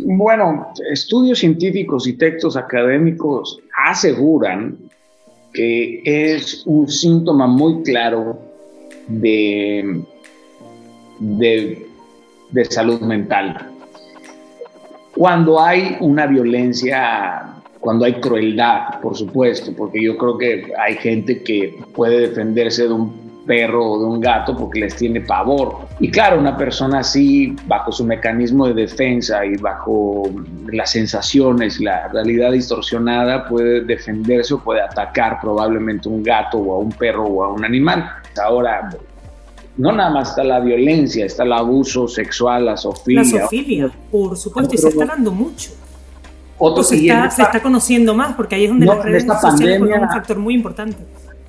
Bueno, 0.00 0.70
estudios 0.92 1.38
científicos 1.38 2.06
y 2.06 2.12
textos 2.18 2.58
académicos 2.58 3.62
aseguran 3.86 4.76
que 5.54 6.02
es 6.04 6.64
un 6.66 6.86
síntoma 6.86 7.46
muy 7.46 7.82
claro 7.82 8.38
de, 9.08 10.04
de, 11.20 11.86
de 12.50 12.64
salud 12.66 13.00
mental. 13.00 13.70
Cuando 15.16 15.58
hay 15.58 15.96
una 15.98 16.26
violencia 16.26 17.53
cuando 17.84 18.06
hay 18.06 18.14
crueldad, 18.14 18.98
por 19.02 19.14
supuesto, 19.14 19.70
porque 19.76 20.02
yo 20.02 20.16
creo 20.16 20.38
que 20.38 20.72
hay 20.78 20.94
gente 20.94 21.42
que 21.42 21.78
puede 21.92 22.28
defenderse 22.28 22.84
de 22.84 22.94
un 22.94 23.44
perro 23.46 23.84
o 23.84 23.98
de 23.98 24.06
un 24.06 24.20
gato 24.20 24.56
porque 24.56 24.80
les 24.80 24.96
tiene 24.96 25.20
pavor. 25.20 25.80
Y 26.00 26.10
claro, 26.10 26.40
una 26.40 26.56
persona 26.56 27.00
así, 27.00 27.54
bajo 27.66 27.92
su 27.92 28.06
mecanismo 28.06 28.66
de 28.68 28.72
defensa 28.72 29.44
y 29.44 29.58
bajo 29.58 30.22
las 30.72 30.92
sensaciones, 30.92 31.78
la 31.78 32.08
realidad 32.08 32.52
distorsionada, 32.52 33.46
puede 33.46 33.82
defenderse 33.82 34.54
o 34.54 34.60
puede 34.60 34.80
atacar 34.80 35.38
probablemente 35.42 36.08
a 36.08 36.12
un 36.12 36.22
gato 36.22 36.56
o 36.56 36.76
a 36.76 36.78
un 36.78 36.90
perro 36.90 37.24
o 37.24 37.44
a 37.44 37.52
un 37.52 37.66
animal. 37.66 38.02
Ahora, 38.42 38.96
no 39.76 39.92
nada 39.92 40.08
más 40.08 40.30
está 40.30 40.42
la 40.42 40.60
violencia, 40.60 41.26
está 41.26 41.42
el 41.42 41.52
abuso 41.52 42.08
sexual, 42.08 42.64
la 42.64 42.78
sofilia. 42.78 43.24
La 43.24 43.42
sofilia, 43.42 43.90
por 44.10 44.38
supuesto, 44.38 44.74
y 44.74 44.78
se 44.78 44.88
está 44.88 45.04
dando 45.04 45.30
mucho 45.30 45.83
se, 46.82 47.06
está, 47.06 47.60
conociendo 47.60 48.14
más, 48.14 48.34
porque 48.34 48.54
ahí 48.54 48.64
es 48.64 48.70
donde 48.70 48.86
las 48.86 49.02
redes 49.02 49.24
sociales 49.24 49.78
pandemia, 49.78 50.00
un 50.00 50.08
factor 50.08 50.38
muy 50.38 50.54
importante. 50.54 50.98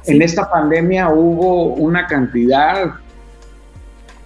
En 0.05 0.21
esta 0.21 0.49
pandemia 0.49 1.09
hubo 1.09 1.73
una 1.73 2.05
cantidad 2.07 2.95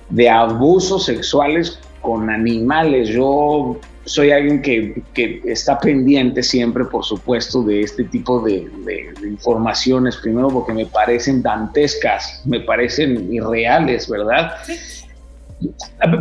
de 0.09 0.29
abusos 0.29 1.05
sexuales 1.05 1.79
con 2.01 2.29
animales. 2.29 3.09
Yo 3.09 3.77
soy 4.05 4.31
alguien 4.31 4.61
que, 4.61 5.01
que 5.13 5.41
está 5.45 5.77
pendiente 5.79 6.41
siempre, 6.41 6.85
por 6.85 7.05
supuesto, 7.05 7.61
de 7.63 7.81
este 7.81 8.05
tipo 8.05 8.41
de, 8.41 8.67
de, 8.85 9.13
de, 9.21 9.27
informaciones, 9.27 10.17
primero 10.17 10.49
porque 10.49 10.73
me 10.73 10.85
parecen 10.85 11.41
dantescas, 11.41 12.41
me 12.45 12.61
parecen 12.61 13.31
irreales, 13.31 14.09
¿verdad? 14.09 14.53
Sí 14.65 14.98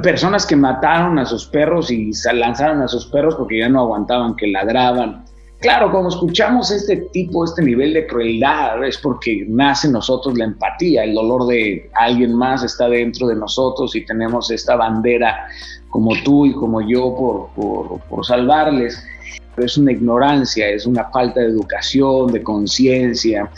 personas 0.02 0.46
que 0.46 0.56
mataron 0.56 1.18
a 1.18 1.26
sus 1.26 1.46
perros 1.46 1.90
y 1.90 2.10
lanzaron 2.32 2.82
a 2.82 2.88
sus 2.88 3.06
perros 3.06 3.34
porque 3.36 3.58
ya 3.60 3.68
no 3.68 3.80
aguantaban 3.80 4.36
que 4.36 4.48
ladraban. 4.48 5.24
Claro, 5.60 5.90
cuando 5.90 6.10
escuchamos 6.10 6.70
este 6.70 7.08
tipo, 7.12 7.44
este 7.44 7.62
nivel 7.62 7.92
de 7.92 8.06
crueldad, 8.06 8.84
es 8.84 8.96
porque 8.98 9.44
nace 9.48 9.88
en 9.88 9.94
nosotros 9.94 10.38
la 10.38 10.44
empatía, 10.44 11.02
el 11.02 11.14
dolor 11.14 11.48
de 11.48 11.90
alguien 11.94 12.32
más 12.34 12.62
está 12.62 12.88
dentro 12.88 13.26
de 13.26 13.34
nosotros 13.34 13.96
y 13.96 14.06
tenemos 14.06 14.52
esta 14.52 14.76
bandera 14.76 15.48
como 15.90 16.12
tú 16.22 16.46
y 16.46 16.54
como 16.54 16.80
yo 16.80 17.12
por, 17.16 17.48
por, 17.56 18.00
por 18.02 18.24
salvarles. 18.24 19.04
Pero 19.56 19.66
es 19.66 19.76
una 19.76 19.90
ignorancia, 19.90 20.68
es 20.68 20.86
una 20.86 21.10
falta 21.10 21.40
de 21.40 21.46
educación, 21.46 22.30
de 22.30 22.40
conciencia, 22.44 23.50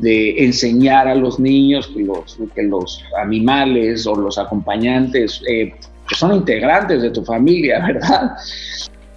de 0.00 0.44
enseñar 0.44 1.08
a 1.08 1.14
los 1.14 1.38
niños 1.38 1.88
que 1.88 2.02
los, 2.02 2.38
que 2.54 2.62
los 2.62 3.04
animales 3.20 4.06
o 4.06 4.14
los 4.14 4.38
acompañantes 4.38 5.40
eh, 5.48 5.74
son 6.16 6.34
integrantes 6.34 7.02
de 7.02 7.10
tu 7.10 7.24
familia, 7.24 7.84
¿verdad? 7.86 8.32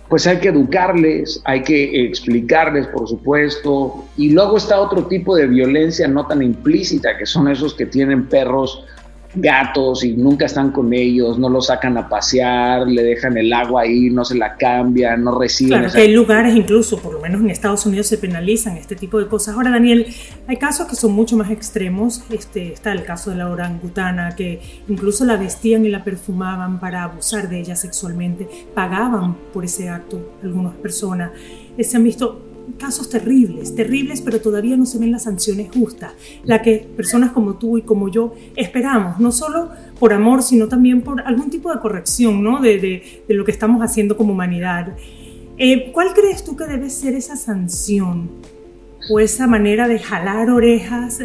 Pues 0.10 0.26
hay 0.26 0.38
que 0.38 0.50
educarles, 0.50 1.42
hay 1.44 1.64
que 1.64 2.06
explicarles, 2.06 2.88
por 2.88 3.10
supuesto. 3.10 4.06
Y 4.16 4.30
luego 4.30 4.56
está 4.56 4.80
otro 4.80 5.06
tipo 5.08 5.36
de 5.36 5.48
violencia 5.48 6.08
no 6.08 6.26
tan 6.26 6.42
implícita, 6.42 7.18
que 7.18 7.26
son 7.26 7.50
esos 7.50 7.74
que 7.74 7.86
tienen 7.86 8.26
perros 8.28 8.86
gatos 9.42 10.04
y 10.04 10.14
nunca 10.14 10.46
están 10.46 10.72
con 10.72 10.94
ellos, 10.94 11.38
no 11.38 11.50
los 11.50 11.68
sacan 11.68 11.98
a 11.98 12.10
pasear, 12.10 12.88
le 12.88 13.04
dejan 13.04 13.38
el 13.38 13.52
agua 13.54 13.84
ahí, 13.84 14.10
no 14.10 14.26
se 14.26 14.36
la 14.36 14.56
cambian, 14.56 15.24
no 15.24 15.40
reciben. 15.40 15.80
Claro, 15.80 15.94
que 15.94 16.02
hay 16.02 16.14
lugares 16.14 16.56
incluso, 16.56 16.98
por 17.00 17.14
lo 17.14 17.22
menos 17.22 17.42
en 17.42 17.50
Estados 17.50 17.86
Unidos 17.86 18.08
se 18.08 18.18
penalizan 18.18 18.78
este 18.78 18.96
tipo 18.96 19.20
de 19.20 19.28
cosas. 19.28 19.56
Ahora, 19.56 19.72
Daniel, 19.72 20.08
hay 20.48 20.58
casos 20.58 20.88
que 20.88 20.96
son 20.96 21.12
mucho 21.12 21.38
más 21.38 21.52
extremos. 21.52 22.24
Este, 22.30 22.74
está 22.74 22.92
el 22.92 23.04
caso 23.04 23.30
de 23.32 23.38
la 23.38 23.50
orangutana, 23.50 24.36
que 24.36 24.62
incluso 24.88 25.26
la 25.26 25.38
vestían 25.38 25.86
y 25.86 25.90
la 25.90 26.04
perfumaban 26.04 26.80
para 26.80 27.04
abusar 27.04 27.50
de 27.50 27.60
ella 27.60 27.76
sexualmente, 27.76 28.48
pagaban 28.74 29.36
por 29.54 29.66
ese 29.66 29.90
acto 29.90 30.34
algunas 30.44 30.76
personas. 30.76 31.32
Se 31.80 31.96
han 31.96 32.04
visto 32.04 32.47
casos 32.78 33.10
terribles, 33.10 33.76
terribles, 33.76 34.22
pero 34.22 34.42
todavía 34.42 34.76
no 34.76 34.86
se 34.86 34.98
ven 34.98 35.12
las 35.12 35.24
sanciones 35.24 35.70
justas, 35.74 36.14
la 36.44 36.62
que 36.62 36.88
personas 36.96 37.32
como 37.32 37.56
tú 37.56 37.78
y 37.78 37.82
como 37.82 38.10
yo 38.10 38.34
esperamos, 38.56 39.20
no 39.20 39.32
solo 39.32 39.70
por 40.00 40.14
amor, 40.14 40.44
sino 40.44 40.68
también 40.68 41.02
por 41.02 41.22
algún 41.22 41.50
tipo 41.50 41.72
de 41.74 41.80
corrección 41.80 42.44
¿no? 42.44 42.62
de, 42.62 42.78
de, 43.28 43.34
lo 43.34 43.46
que 43.46 43.52
estamos 43.52 43.82
haciendo 43.82 44.18
como 44.18 44.34
humanidad. 44.34 44.96
Eh, 45.58 45.92
¿Cuál 45.92 46.14
crees 46.14 46.44
tú 46.44 46.56
que 46.56 46.66
debe 46.66 46.90
ser 46.90 47.16
esa 47.16 47.36
sanción 47.36 48.30
o 49.10 49.20
esa 49.20 49.48
manera 49.48 49.88
de 49.88 50.00
jalar 50.00 50.50
orejas 50.50 51.20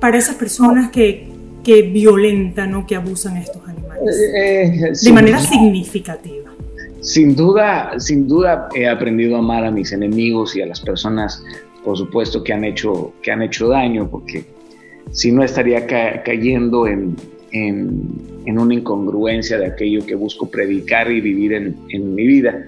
para 0.00 0.18
esas 0.18 0.34
personas 0.36 0.90
que, 0.90 1.28
que 1.62 1.82
violentan 1.82 2.74
o 2.74 2.86
que 2.86 2.96
abusan 2.96 3.36
a 3.36 3.40
estos 3.40 3.62
animales? 3.68 4.16
Eh, 4.16 4.64
eh, 4.64 4.92
de 5.00 5.12
manera 5.12 5.38
significativa. 5.38 6.43
Sin 7.04 7.36
duda, 7.36 8.00
sin 8.00 8.26
duda 8.26 8.68
he 8.74 8.88
aprendido 8.88 9.36
a 9.36 9.40
amar 9.40 9.66
a 9.66 9.70
mis 9.70 9.92
enemigos 9.92 10.56
y 10.56 10.62
a 10.62 10.66
las 10.66 10.80
personas, 10.80 11.44
por 11.84 11.98
supuesto, 11.98 12.42
que 12.42 12.54
han 12.54 12.64
hecho, 12.64 13.12
que 13.22 13.30
han 13.30 13.42
hecho 13.42 13.68
daño, 13.68 14.08
porque 14.10 14.44
si 15.12 15.30
no 15.30 15.44
estaría 15.44 15.86
cayendo 15.86 16.86
en, 16.86 17.14
en, 17.52 18.58
una 18.58 18.72
incongruencia 18.72 19.58
de 19.58 19.66
aquello 19.66 20.04
que 20.06 20.14
busco 20.14 20.50
predicar 20.50 21.10
y 21.10 21.20
vivir 21.20 21.52
en, 21.52 21.76
en 21.90 22.14
mi 22.14 22.26
vida. 22.26 22.64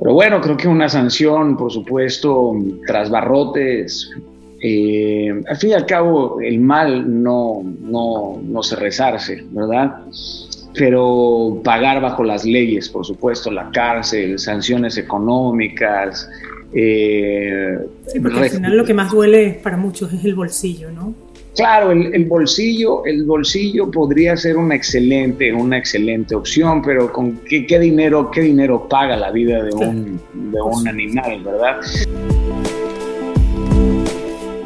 Pero 0.00 0.14
bueno, 0.14 0.40
creo 0.40 0.56
que 0.56 0.66
una 0.66 0.88
sanción, 0.88 1.56
por 1.56 1.70
supuesto, 1.70 2.52
tras 2.84 3.10
barrotes, 3.10 4.10
eh, 4.60 5.40
al 5.46 5.56
fin 5.56 5.70
y 5.70 5.72
al 5.74 5.86
cabo 5.86 6.40
el 6.40 6.58
mal 6.58 7.22
no, 7.22 7.62
no, 7.80 8.40
no 8.42 8.62
se 8.64 8.74
rezarse, 8.74 9.44
¿verdad? 9.52 10.02
Pero 10.74 11.60
pagar 11.64 12.00
bajo 12.00 12.24
las 12.24 12.44
leyes, 12.44 12.88
por 12.88 13.04
supuesto, 13.04 13.50
la 13.50 13.70
cárcel, 13.70 14.38
sanciones 14.38 14.96
económicas. 14.96 16.28
Eh, 16.72 17.78
sí, 18.06 18.20
porque 18.20 18.38
al 18.40 18.50
final 18.50 18.76
lo 18.76 18.84
que 18.84 18.94
más 18.94 19.10
duele 19.10 19.58
para 19.62 19.76
muchos 19.76 20.12
es 20.12 20.24
el 20.24 20.34
bolsillo, 20.34 20.90
¿no? 20.90 21.14
Claro, 21.56 21.90
el, 21.90 22.24
bolsillo, 22.26 23.04
el 23.04 23.24
bolsillo 23.24 23.90
podría 23.90 24.36
ser 24.36 24.56
una 24.56 24.76
excelente, 24.76 25.52
una 25.52 25.76
excelente 25.76 26.36
opción, 26.36 26.82
pero 26.82 27.12
con 27.12 27.38
qué, 27.38 27.80
dinero, 27.80 28.30
qué 28.30 28.42
dinero 28.42 28.86
paga 28.88 29.16
la 29.16 29.32
vida 29.32 29.64
de 29.64 29.74
un, 29.74 30.20
de 30.52 30.60
un 30.62 30.86
animal, 30.86 31.42
¿verdad? 31.42 31.80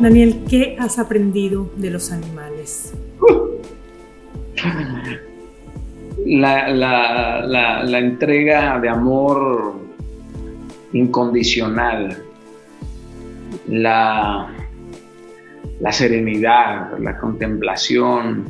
Daniel, 0.00 0.42
¿qué 0.50 0.76
has 0.78 0.98
aprendido 0.98 1.70
de 1.76 1.90
los 1.90 2.12
animales? 2.12 2.92
la, 6.40 7.98
entrega 7.98 8.78
de 8.80 8.88
amor 8.88 9.74
incondicional, 10.92 12.22
la, 13.68 14.48
serenidad, 15.90 16.98
la 16.98 17.18
contemplación, 17.18 18.44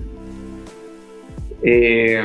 eh, 1.63 2.23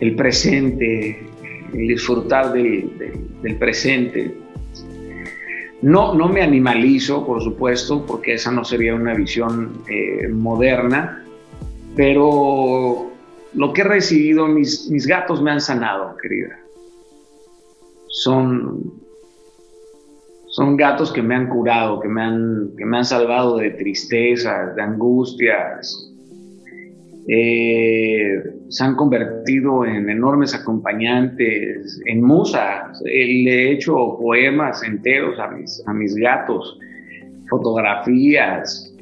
el 0.00 0.16
presente, 0.16 1.26
el 1.72 1.88
disfrutar 1.88 2.52
del, 2.52 3.56
presente. 3.58 4.34
No, 5.82 6.14
no 6.14 6.28
me 6.28 6.40
animalizo, 6.40 7.26
por 7.26 7.42
supuesto, 7.42 8.06
porque 8.06 8.34
esa 8.34 8.50
no 8.50 8.64
sería 8.64 8.94
una 8.94 9.14
visión 9.14 9.82
eh, 9.88 10.28
moderna, 10.28 11.22
pero 11.94 13.13
lo 13.54 13.72
que 13.72 13.82
he 13.82 13.84
recibido, 13.84 14.46
mis, 14.48 14.90
mis 14.90 15.06
gatos 15.06 15.42
me 15.42 15.50
han 15.50 15.60
sanado, 15.60 16.16
querida. 16.16 16.58
Son, 18.08 18.92
son 20.48 20.76
gatos 20.76 21.12
que 21.12 21.22
me 21.22 21.34
han 21.34 21.48
curado, 21.48 22.00
que 22.00 22.08
me 22.08 22.22
han, 22.22 22.70
que 22.76 22.84
me 22.84 22.98
han 22.98 23.04
salvado 23.04 23.58
de 23.58 23.70
tristezas, 23.70 24.74
de 24.74 24.82
angustias. 24.82 26.10
Eh, 27.26 28.42
se 28.68 28.84
han 28.84 28.96
convertido 28.96 29.84
en 29.84 30.10
enormes 30.10 30.54
acompañantes, 30.54 32.00
en 32.06 32.22
musas. 32.22 33.00
Le 33.04 33.12
he 33.12 33.72
hecho 33.72 34.18
poemas 34.20 34.82
enteros 34.82 35.38
a 35.38 35.48
mis, 35.48 35.82
a 35.86 35.92
mis 35.92 36.14
gatos, 36.16 36.78
fotografías, 37.48 38.93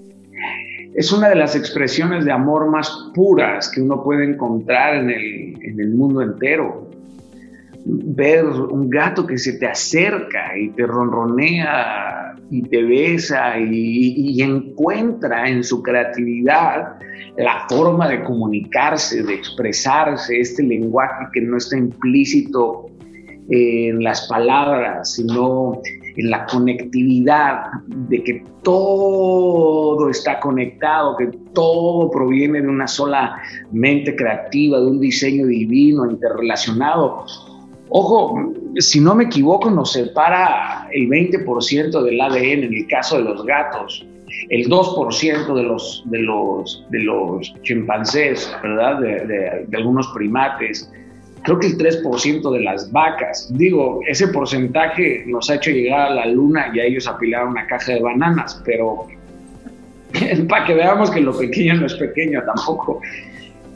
es 0.94 1.10
una 1.12 1.30
de 1.30 1.36
las 1.36 1.56
expresiones 1.56 2.24
de 2.24 2.32
amor 2.32 2.70
más 2.70 3.10
puras 3.14 3.70
que 3.70 3.80
uno 3.80 4.02
puede 4.02 4.24
encontrar 4.24 4.96
en 4.96 5.10
el, 5.10 5.94
mundo 5.94 6.20
entero. 6.20 6.90
Ver 7.84 8.44
un 8.44 8.90
gato 8.90 9.26
que 9.26 9.38
se 9.38 9.54
te 9.54 9.66
acerca 9.66 10.56
y 10.56 10.68
te 10.70 10.86
ronronea 10.86 12.34
y 12.50 12.62
te 12.62 12.82
besa 12.82 13.58
y, 13.58 14.40
encuentra 14.42 15.48
en 15.48 15.64
su 15.64 15.82
creatividad 15.82 16.96
la 17.38 17.66
forma 17.70 18.08
de 18.08 18.22
comunicarse, 18.22 19.22
de 19.22 19.34
expresarse, 19.34 20.38
este 20.38 20.62
lenguaje 20.62 21.26
que 21.32 21.40
no 21.40 21.56
está 21.56 21.78
implícito 21.78 22.86
en 23.48 24.04
las 24.04 24.28
palabras, 24.28 25.14
sino 25.14 25.80
en 25.84 26.01
la 26.16 26.46
conectividad, 26.46 27.66
de 27.86 28.22
que 28.22 28.44
todo 28.62 30.08
está 30.08 30.40
conectado, 30.40 31.16
que 31.16 31.30
todo 31.52 32.10
proviene 32.10 32.60
de 32.60 32.68
una 32.68 32.86
sola 32.86 33.40
mente 33.72 34.14
creativa, 34.14 34.78
de 34.78 34.86
un 34.86 35.00
diseño 35.00 35.46
divino, 35.46 36.10
interrelacionado. 36.10 37.24
Ojo, 37.88 38.52
si 38.78 39.00
no 39.00 39.14
me 39.14 39.24
equivoco, 39.24 39.70
nos 39.70 39.92
separa 39.92 40.88
el 40.92 41.08
20% 41.08 42.02
del 42.02 42.20
ADN 42.20 42.64
en 42.64 42.74
el 42.74 42.86
caso 42.86 43.18
de 43.18 43.24
los 43.24 43.44
gatos, 43.44 44.06
el 44.48 44.68
2% 44.68 45.54
de 45.54 45.62
los, 45.62 46.02
de 46.06 46.18
los, 46.20 46.84
de 46.90 47.00
los 47.00 47.54
chimpancés, 47.62 48.50
¿verdad? 48.62 49.00
de 49.00 49.76
algunos 49.76 50.08
primates, 50.08 50.90
creo 51.42 51.58
que 51.58 51.68
el 51.68 51.78
3% 51.78 52.52
de 52.52 52.60
las 52.60 52.90
vacas. 52.92 53.48
Digo, 53.56 54.00
ese 54.06 54.28
porcentaje 54.28 55.24
nos 55.26 55.50
ha 55.50 55.56
hecho 55.56 55.70
llegar 55.70 56.12
a 56.12 56.14
la 56.14 56.26
luna 56.26 56.70
y 56.74 56.80
a 56.80 56.84
ellos 56.84 57.06
apilaron 57.06 57.50
una 57.50 57.66
caja 57.66 57.92
de 57.92 58.00
bananas, 58.00 58.60
pero 58.64 59.06
para 60.48 60.66
que 60.66 60.74
veamos 60.74 61.10
que 61.10 61.20
lo 61.20 61.36
pequeño 61.36 61.74
no 61.74 61.86
es 61.86 61.94
pequeño 61.94 62.42
tampoco. 62.44 63.00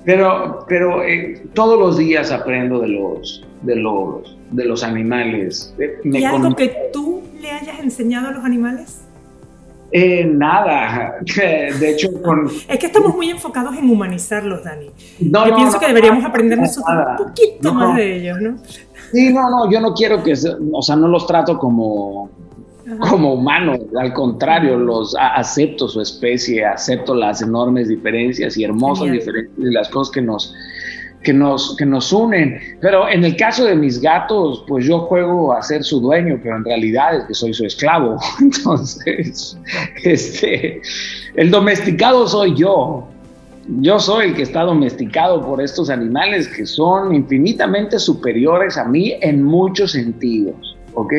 Pero, 0.05 0.64
pero 0.68 1.02
eh, 1.02 1.42
todos 1.55 1.79
los 1.79 1.98
días 1.98 2.31
aprendo 2.31 2.79
de 2.79 2.88
los, 2.88 3.44
de 3.62 3.74
los, 3.74 4.38
de 4.52 4.64
los 4.64 4.85
animales. 4.85 5.74
Eh, 5.79 5.96
¿Y 6.05 6.22
algo 6.22 6.55
que 6.55 6.90
tú 6.92 7.22
le 7.40 7.50
hayas 7.50 7.81
enseñado 7.81 8.29
a 8.29 8.31
los 8.33 8.44
animales? 8.44 9.06
Eh, 9.99 10.27
nada, 10.27 11.15
de 11.25 11.91
hecho 11.91 12.21
con... 12.21 12.51
Es 12.69 12.79
que 12.79 12.85
estamos 12.85 13.15
muy 13.15 13.31
enfocados 13.31 13.75
en 13.79 13.89
humanizarlos, 13.89 14.63
Dani. 14.63 14.91
yo 15.19 15.57
pienso 15.57 15.81
que 15.81 15.87
deberíamos 15.87 16.23
aprender 16.23 16.59
nosotros 16.59 16.95
un 17.13 17.17
poquito 17.17 17.73
más 17.73 17.97
de 17.97 18.17
ellos, 18.19 18.39
¿no? 18.39 18.59
Sí, 19.11 19.33
no, 19.33 19.49
no, 19.49 19.71
yo 19.71 19.81
no 19.81 19.95
quiero 19.95 20.23
que, 20.23 20.35
o 20.35 20.83
sea, 20.83 20.97
no 20.97 21.09
los 21.09 21.27
trato 21.27 21.57
como, 21.57 22.29
como 23.09 23.33
humanos, 23.33 23.79
al 23.99 24.13
contrario, 24.13 24.77
los 24.77 25.17
acepto 25.19 25.89
su 25.89 26.03
especie, 26.03 26.63
acepto 26.63 27.15
las 27.15 27.41
enormes 27.41 27.89
diferencias 27.89 28.55
y 28.59 28.65
hermosas 28.65 29.11
diferencias 29.11 29.57
y 29.57 29.73
las 29.73 29.89
cosas 29.89 30.13
que 30.13 30.21
nos 30.21 30.55
que 31.27 31.33
nos, 31.33 31.77
que 31.77 31.85
nos 31.85 32.12
unen. 32.12 32.61
Pero 32.81 33.09
en 33.09 33.25
el 33.25 33.37
caso 33.37 33.65
de 33.65 33.75
mis 33.75 34.01
gatos, 34.01 34.65
pues 34.69 34.87
yo 34.87 35.01
juego 35.01 35.53
a 35.53 35.61
ser 35.61 35.83
su 35.83 36.01
dueño, 36.01 36.39
pero 36.41 36.57
en 36.57 36.65
realidad 36.65 37.17
es 37.17 37.25
que 37.25 37.35
soy 37.35 37.53
su 37.53 37.67
esclavo. 37.67 38.17
Entonces, 38.41 39.59
este, 40.05 40.81
el 41.35 41.51
domesticado 41.51 42.29
soy 42.29 42.55
yo. 42.55 43.09
Yo 43.81 43.99
soy 43.99 44.29
el 44.29 44.35
que 44.35 44.43
está 44.43 44.62
domesticado 44.62 45.45
por 45.45 45.61
estos 45.61 45.91
animales 45.91 46.47
que 46.47 46.65
son 46.65 47.12
infinitamente 47.12 47.99
superiores 47.99 48.79
a 48.79 48.85
mí 48.85 49.15
en 49.21 49.43
muchos 49.43 49.91
sentidos. 49.91 50.77
¿ok? 50.95 51.12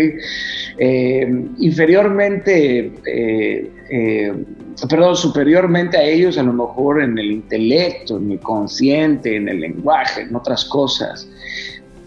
Eh, 0.78 1.46
inferiormente 1.60 2.94
eh, 3.06 3.72
eh, 3.90 4.34
perdón, 4.86 5.16
superiormente 5.16 5.98
a 5.98 6.04
ellos, 6.04 6.38
a 6.38 6.44
lo 6.44 6.54
mejor 6.54 7.02
en 7.02 7.18
el 7.18 7.32
intelecto, 7.32 8.18
en 8.18 8.32
el 8.32 8.40
consciente, 8.40 9.36
en 9.36 9.50
el 9.50 9.62
lenguaje, 9.62 10.22
en 10.22 10.36
otras 10.36 10.66
cosas. 10.66 11.28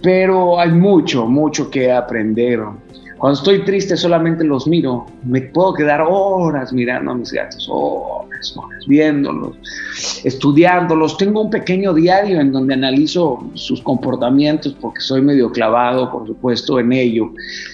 Pero 0.02 0.58
hay 0.58 0.70
mucho, 0.70 1.26
mucho 1.26 1.68
que 1.68 1.90
aprender. 1.90 2.60
Cuando 3.18 3.38
estoy 3.38 3.64
triste 3.64 3.98
solamente 3.98 4.44
los 4.44 4.66
miro. 4.66 5.04
Me 5.24 5.42
puedo 5.42 5.74
quedar 5.74 6.00
horas 6.08 6.72
mirando 6.72 7.10
a 7.10 7.14
mis 7.14 7.30
gatos, 7.32 7.68
horas, 7.70 8.56
horas, 8.56 8.86
viéndolos, 8.86 9.58
estudiándolos. 10.24 11.18
Tengo 11.18 11.42
un 11.42 11.50
pequeño 11.50 11.92
diario 11.92 12.40
en 12.40 12.50
donde 12.50 12.72
analizo 12.72 13.44
sus 13.52 13.82
comportamientos 13.82 14.74
porque 14.80 15.00
soy 15.00 15.20
medio 15.20 15.52
clavado, 15.52 16.10
por 16.10 16.26
supuesto, 16.26 16.80
en 16.80 16.94
ello. 16.94 17.30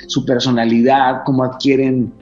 Su 0.09 0.25
personalidad, 0.25 1.23
cómo 1.25 1.45
adquieren 1.45 2.13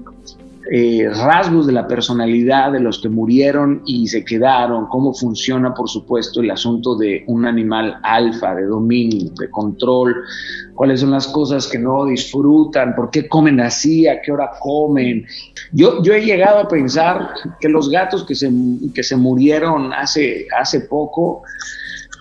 eh, 0.71 1.07
rasgos 1.11 1.67
de 1.67 1.73
la 1.73 1.87
personalidad 1.87 2.73
de 2.73 2.81
los 2.81 2.99
que 2.99 3.11
murieron 3.11 3.83
y 3.85 4.09
se 4.09 4.25
quedaron, 4.25 4.87
cómo 4.87 5.13
funciona, 5.13 5.75
por 5.75 5.91
supuesto, 5.91 6.41
el 6.41 6.51
asunto 6.51 6.97
de 6.97 7.23
un 7.27 7.45
animal 7.45 7.99
alfa, 8.03 8.55
de 8.55 8.65
dominio, 8.65 9.31
de 9.39 9.51
control, 9.51 10.17
cuáles 10.75 11.01
son 11.01 11.11
las 11.11 11.29
cosas 11.29 11.67
que 11.67 11.79
no 11.79 12.07
disfrutan, 12.07 12.95
por 12.95 13.11
qué 13.11 13.29
comen 13.29 13.61
así, 13.61 14.07
a 14.07 14.23
qué 14.23 14.33
hora 14.33 14.53
comen. 14.59 15.27
Yo, 15.73 16.03
yo 16.03 16.15
he 16.15 16.25
llegado 16.25 16.61
a 16.61 16.69
pensar 16.69 17.29
que 17.61 17.69
los 17.69 17.91
gatos 17.91 18.25
que 18.25 18.35
se, 18.35 18.51
que 18.95 19.03
se 19.03 19.17
murieron 19.17 19.93
hace, 19.93 20.47
hace 20.59 20.81
poco 20.81 21.43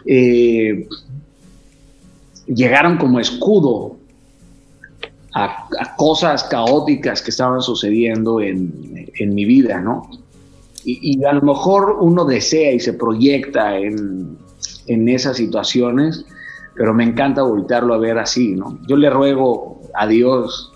eh, 0.05 0.85
llegaron 2.47 2.97
como 2.97 3.21
escudo 3.21 4.02
a, 5.33 5.67
cosas 5.97 6.43
caóticas 6.43 7.21
que 7.21 7.31
estaban 7.31 7.61
sucediendo 7.61 8.39
en, 8.41 9.11
en 9.19 9.35
mi 9.35 9.45
vida, 9.45 9.79
¿no? 9.79 10.09
Y, 10.85 11.17
y, 11.17 11.23
a 11.23 11.33
lo 11.33 11.41
mejor 11.41 11.97
uno 12.01 12.25
desea 12.25 12.73
y 12.73 12.79
se 12.79 12.93
proyecta 12.93 13.77
en, 13.77 14.37
en 14.87 15.09
esas 15.09 15.37
situaciones, 15.37 16.25
pero 16.75 16.93
me 16.93 17.03
encanta 17.03 17.41
voltearlo 17.41 17.93
a 17.93 17.97
ver 17.97 18.17
así, 18.17 18.53
¿no? 18.53 18.79
Yo 18.87 18.97
le 18.97 19.09
ruego 19.09 19.81
a 19.93 20.07
Dios, 20.07 20.73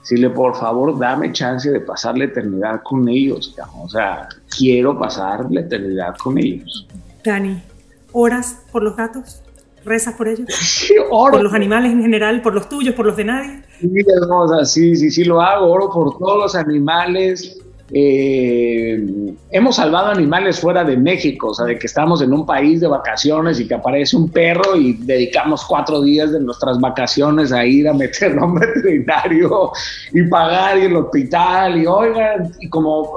decirle, 0.00 0.30
por 0.30 0.56
favor, 0.56 0.98
dame 0.98 1.32
chance 1.32 1.70
de 1.70 1.80
pasar 1.80 2.16
la 2.16 2.24
eternidad 2.24 2.82
con 2.82 3.08
ellos, 3.08 3.54
o 3.76 3.88
sea, 3.88 4.28
quiero 4.56 4.98
pasar 4.98 5.50
la 5.50 5.60
eternidad 5.60 6.16
con 6.16 6.38
ellos. 6.38 6.86
Dani, 7.24 7.60
¿oras 8.12 8.62
por 8.70 8.82
los 8.82 8.96
gatos? 8.96 9.42
¿Rezas 9.84 10.14
por 10.14 10.28
ellos? 10.28 10.48
¿Por 11.10 11.42
los 11.42 11.52
animales 11.52 11.92
en 11.92 12.02
general? 12.02 12.42
¿Por 12.42 12.54
los 12.54 12.68
tuyos? 12.68 12.94
¿Por 12.94 13.06
los 13.06 13.16
de 13.16 13.24
nadie? 13.24 13.62
Sí, 14.64 14.96
sí, 14.96 15.10
sí, 15.10 15.24
lo 15.24 15.40
hago. 15.40 15.70
Oro 15.70 15.90
por 15.90 16.18
todos 16.18 16.38
los 16.38 16.54
animales 16.54 17.58
eh, 17.90 19.02
hemos 19.50 19.76
salvado 19.76 20.08
animales 20.08 20.60
fuera 20.60 20.84
de 20.84 20.96
México, 20.96 21.48
o 21.48 21.54
sea, 21.54 21.64
de 21.64 21.78
que 21.78 21.86
estamos 21.86 22.20
en 22.20 22.32
un 22.32 22.44
país 22.44 22.80
de 22.80 22.86
vacaciones 22.86 23.58
y 23.60 23.66
que 23.66 23.74
aparece 23.74 24.16
un 24.16 24.28
perro 24.28 24.76
y 24.76 24.92
dedicamos 24.92 25.64
cuatro 25.64 26.02
días 26.02 26.32
de 26.32 26.40
nuestras 26.40 26.78
vacaciones 26.78 27.50
a 27.50 27.64
ir 27.64 27.88
a 27.88 27.94
meterlo 27.94 28.44
a 28.56 28.60
veterinario 28.60 29.72
y 30.12 30.22
pagar 30.24 30.78
y 30.78 30.82
el 30.82 30.96
hospital 30.96 31.78
y 31.78 31.86
oigan, 31.86 32.52
y 32.60 32.68
como 32.68 33.10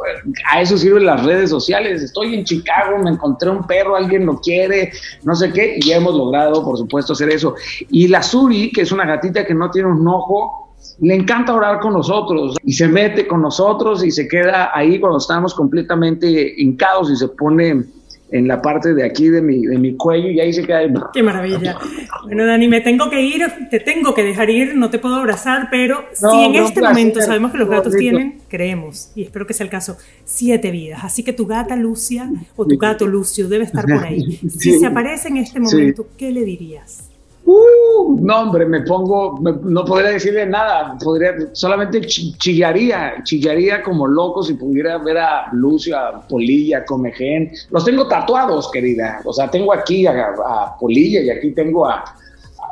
a 0.49 0.61
eso 0.61 0.77
sirven 0.77 1.05
las 1.05 1.23
redes 1.25 1.49
sociales, 1.49 2.01
estoy 2.01 2.35
en 2.35 2.45
Chicago, 2.45 2.97
me 2.99 3.11
encontré 3.11 3.49
un 3.49 3.67
perro, 3.67 3.97
alguien 3.97 4.25
lo 4.25 4.39
quiere, 4.39 4.91
no 5.23 5.35
sé 5.35 5.51
qué, 5.51 5.79
y 5.81 5.91
hemos 5.91 6.15
logrado, 6.15 6.63
por 6.63 6.77
supuesto, 6.77 7.13
hacer 7.13 7.29
eso. 7.29 7.55
Y 7.89 8.07
la 8.07 8.23
Suri, 8.23 8.71
que 8.71 8.81
es 8.81 8.91
una 8.91 9.05
gatita 9.05 9.45
que 9.45 9.53
no 9.53 9.69
tiene 9.69 9.89
un 9.89 10.07
ojo, 10.07 10.70
le 10.99 11.15
encanta 11.15 11.53
orar 11.53 11.79
con 11.79 11.93
nosotros 11.93 12.55
y 12.63 12.73
se 12.73 12.87
mete 12.87 13.27
con 13.27 13.41
nosotros 13.41 14.03
y 14.03 14.11
se 14.11 14.27
queda 14.27 14.71
ahí 14.73 14.99
cuando 14.99 15.17
estamos 15.17 15.53
completamente 15.53 16.53
hincados 16.57 17.09
y 17.11 17.15
se 17.15 17.27
pone 17.29 17.85
en 18.31 18.47
la 18.47 18.61
parte 18.61 18.93
de 18.93 19.03
aquí 19.03 19.27
de 19.27 19.41
mi, 19.41 19.65
de 19.65 19.77
mi 19.77 19.95
cuello 19.97 20.29
y 20.29 20.39
ahí 20.39 20.53
se 20.53 20.63
queda. 20.63 20.81
Qué 21.13 21.21
maravilla. 21.21 21.77
Bueno, 22.23 22.45
Dani, 22.45 22.67
me 22.67 22.81
tengo 22.81 23.09
que 23.09 23.21
ir, 23.21 23.43
te 23.69 23.79
tengo 23.79 24.13
que 24.13 24.23
dejar 24.23 24.49
ir, 24.49 24.75
no 24.75 24.89
te 24.89 24.99
puedo 24.99 25.15
abrazar, 25.15 25.67
pero 25.69 26.05
si 26.13 26.45
en 26.45 26.55
este 26.55 26.81
momento 26.81 27.21
sabemos 27.21 27.51
que 27.51 27.57
los 27.57 27.69
gatos 27.69 27.95
tienen, 27.95 28.39
creemos, 28.47 29.11
y 29.15 29.23
espero 29.23 29.45
que 29.45 29.53
sea 29.53 29.65
el 29.65 29.69
caso, 29.69 29.97
siete 30.23 30.71
vidas. 30.71 31.03
Así 31.03 31.23
que 31.23 31.33
tu 31.33 31.45
gata 31.45 31.75
Lucia 31.75 32.29
o 32.55 32.65
tu 32.65 32.77
gato 32.77 33.05
Lucio 33.05 33.49
debe 33.49 33.65
estar 33.65 33.85
por 33.85 34.03
ahí. 34.03 34.39
Si 34.61 34.79
se 34.79 34.85
aparece 34.85 35.27
en 35.29 35.37
este 35.37 35.59
momento, 35.59 36.07
¿qué 36.17 36.31
le 36.31 36.43
dirías? 36.43 37.10
Uh, 37.43 38.19
no, 38.21 38.41
hombre, 38.41 38.65
me 38.65 38.81
pongo, 38.81 39.39
no 39.41 39.83
podría 39.83 40.11
decirle 40.11 40.45
nada, 40.45 40.95
podría, 41.03 41.33
solamente 41.53 42.01
chillaría, 42.01 43.15
chillaría 43.23 43.81
como 43.81 44.05
loco 44.07 44.43
si 44.43 44.53
pudiera 44.53 44.99
ver 44.99 45.17
a 45.17 45.49
Lucio, 45.51 45.97
a 45.97 46.21
Polilla, 46.27 46.79
a 46.79 46.85
Comején. 46.85 47.51
Los 47.71 47.83
tengo 47.83 48.07
tatuados, 48.07 48.69
querida. 48.71 49.21
O 49.25 49.33
sea, 49.33 49.49
tengo 49.49 49.73
aquí 49.73 50.05
a, 50.05 50.75
Polilla 50.79 51.21
y 51.21 51.29
aquí 51.31 51.51
tengo 51.51 51.87
a, 51.87 52.03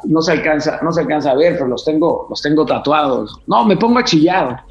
no 0.03 0.21
se 0.21 0.33
alcanza, 0.33 0.79
no 0.83 0.91
se 0.91 1.01
alcanza 1.01 1.31
a 1.31 1.35
ver, 1.35 1.53
pero 1.53 1.67
los 1.67 1.83
tengo, 1.83 2.27
los 2.29 2.41
tengo 2.41 2.65
tatuados. 2.65 3.41
No, 3.47 3.65
me 3.65 3.75
pongo 3.75 3.99
a 3.99 4.03
chillar. 4.03 4.61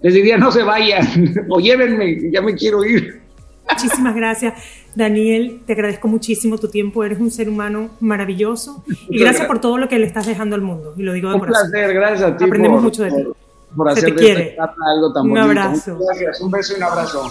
Les 0.00 0.14
diría, 0.14 0.38
no 0.38 0.50
se 0.50 0.62
vayan, 0.62 1.06
o 1.50 1.60
llévenme, 1.60 2.30
ya 2.32 2.40
me 2.40 2.54
quiero 2.54 2.84
ir. 2.84 3.22
Muchísimas 3.68 4.14
gracias. 4.14 4.83
Daniel, 4.94 5.62
te 5.66 5.72
agradezco 5.72 6.08
muchísimo 6.08 6.58
tu 6.58 6.68
tiempo, 6.68 7.04
eres 7.04 7.18
un 7.18 7.30
ser 7.30 7.48
humano 7.48 7.90
maravilloso 8.00 8.84
y 9.08 9.18
gracias, 9.18 9.46
por 9.46 9.60
todo 9.60 9.78
lo 9.78 9.88
que 9.88 9.98
le 9.98 10.06
estás 10.06 10.26
dejando 10.26 10.54
al 10.54 10.62
mundo. 10.62 10.94
Y 10.96 11.02
lo 11.02 11.12
digo 11.12 11.30
de 11.30 11.36
un 11.36 11.40
placer, 11.40 11.92
gracias 11.92 12.22
a 12.22 12.36
ti. 12.36 12.44
Aprendemos 12.44 12.82
mucho 12.82 13.02
de 13.02 13.10
ti. 13.10 13.24
Por 13.76 13.88
hacer 13.88 14.04
te 14.04 14.14
quiere. 14.14 14.56
algo 14.86 15.12
tan 15.12 15.30
un 15.30 15.38
abrazo. 15.38 15.98
gracias, 15.98 16.40
un 16.40 16.50
beso 16.50 16.74
y 16.74 16.76
un 16.76 16.82
abrazo. 16.84 17.30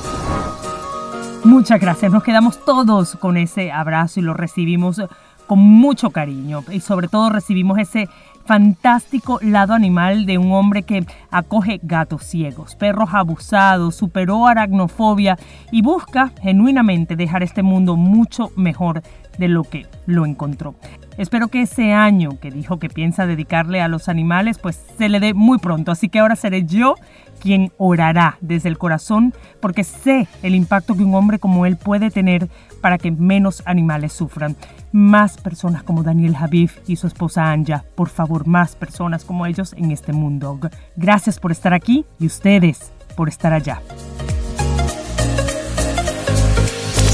Muchas 1.46 1.80
gracias, 1.80 2.12
nos 2.12 2.24
quedamos 2.24 2.64
todos 2.64 3.16
con 3.16 3.38
ese 3.38 3.72
abrazo 3.72 4.20
y 4.20 4.24
lo 4.24 4.34
recibimos 4.34 5.02
con 5.48 5.60
mucho 5.60 6.10
cariño 6.10 6.64
y 6.72 6.80
sobre 6.80 7.08
todo 7.08 7.30
recibimos 7.30 7.78
ese 7.80 8.08
fantástico 8.46 9.40
lado 9.42 9.74
animal 9.74 10.26
de 10.26 10.38
un 10.38 10.52
hombre 10.52 10.84
que 10.84 11.06
acoge 11.32 11.80
gatos 11.84 12.24
ciegos, 12.24 12.76
perros 12.76 13.10
abusados, 13.14 13.96
superó 13.96 14.48
aracnofobia 14.48 15.38
y 15.72 15.82
busca 15.82 16.32
genuinamente 16.42 17.16
dejar 17.16 17.44
este 17.44 17.64
mundo 17.64 17.96
mucho 17.96 18.52
mejor 18.56 19.02
de 19.38 19.48
lo 19.48 19.64
que 19.64 19.88
lo 20.06 20.26
encontró. 20.26 20.76
Espero 21.18 21.48
que 21.48 21.62
ese 21.62 21.94
año 21.94 22.40
que 22.40 22.52
dijo 22.52 22.80
que 22.80 22.90
piensa 22.90 23.26
dedicarle 23.26 23.82
a 23.82 23.88
los 23.88 24.10
animales, 24.10 24.58
pues 24.58 24.84
se 24.98 25.10
le 25.10 25.20
dé 25.20 25.34
muy 25.34 25.60
pronto. 25.60 25.92
Así 25.92 26.10
que 26.10 26.20
ahora 26.20 26.36
seré 26.36 26.66
yo 26.66 26.96
quien 27.40 27.72
orará 27.78 28.38
desde 28.40 28.70
el 28.70 28.78
corazón, 28.78 29.34
porque 29.60 29.84
sé 29.84 30.28
el 30.44 30.56
impacto 30.56 30.96
que 30.96 31.04
un 31.04 31.14
hombre 31.14 31.40
como 31.40 31.66
él 31.66 31.76
puede 31.76 32.10
tener 32.10 32.48
para 32.82 32.98
que 32.98 33.12
menos 33.12 33.62
animales 33.66 34.14
sufran. 34.14 34.56
Más 34.92 35.38
personas 35.38 35.84
como 35.84 36.04
Daniel 36.04 36.36
Javif 36.36 36.78
y 36.88 36.96
su 36.96 37.08
esposa 37.08 37.52
Anja, 37.52 37.84
por 37.96 38.10
favor, 38.10 38.48
más 38.48 38.76
personas 38.76 39.26
como 39.26 39.46
ellos 39.46 39.74
en 39.74 39.92
este 39.92 40.14
mundo. 40.14 40.58
Gracias 40.96 41.40
por 41.40 41.52
estar 41.52 41.74
aquí 41.74 42.06
y 42.18 42.28
ustedes 42.28 42.94
por 43.16 43.28
estar 43.28 43.54
allá. 43.54 43.82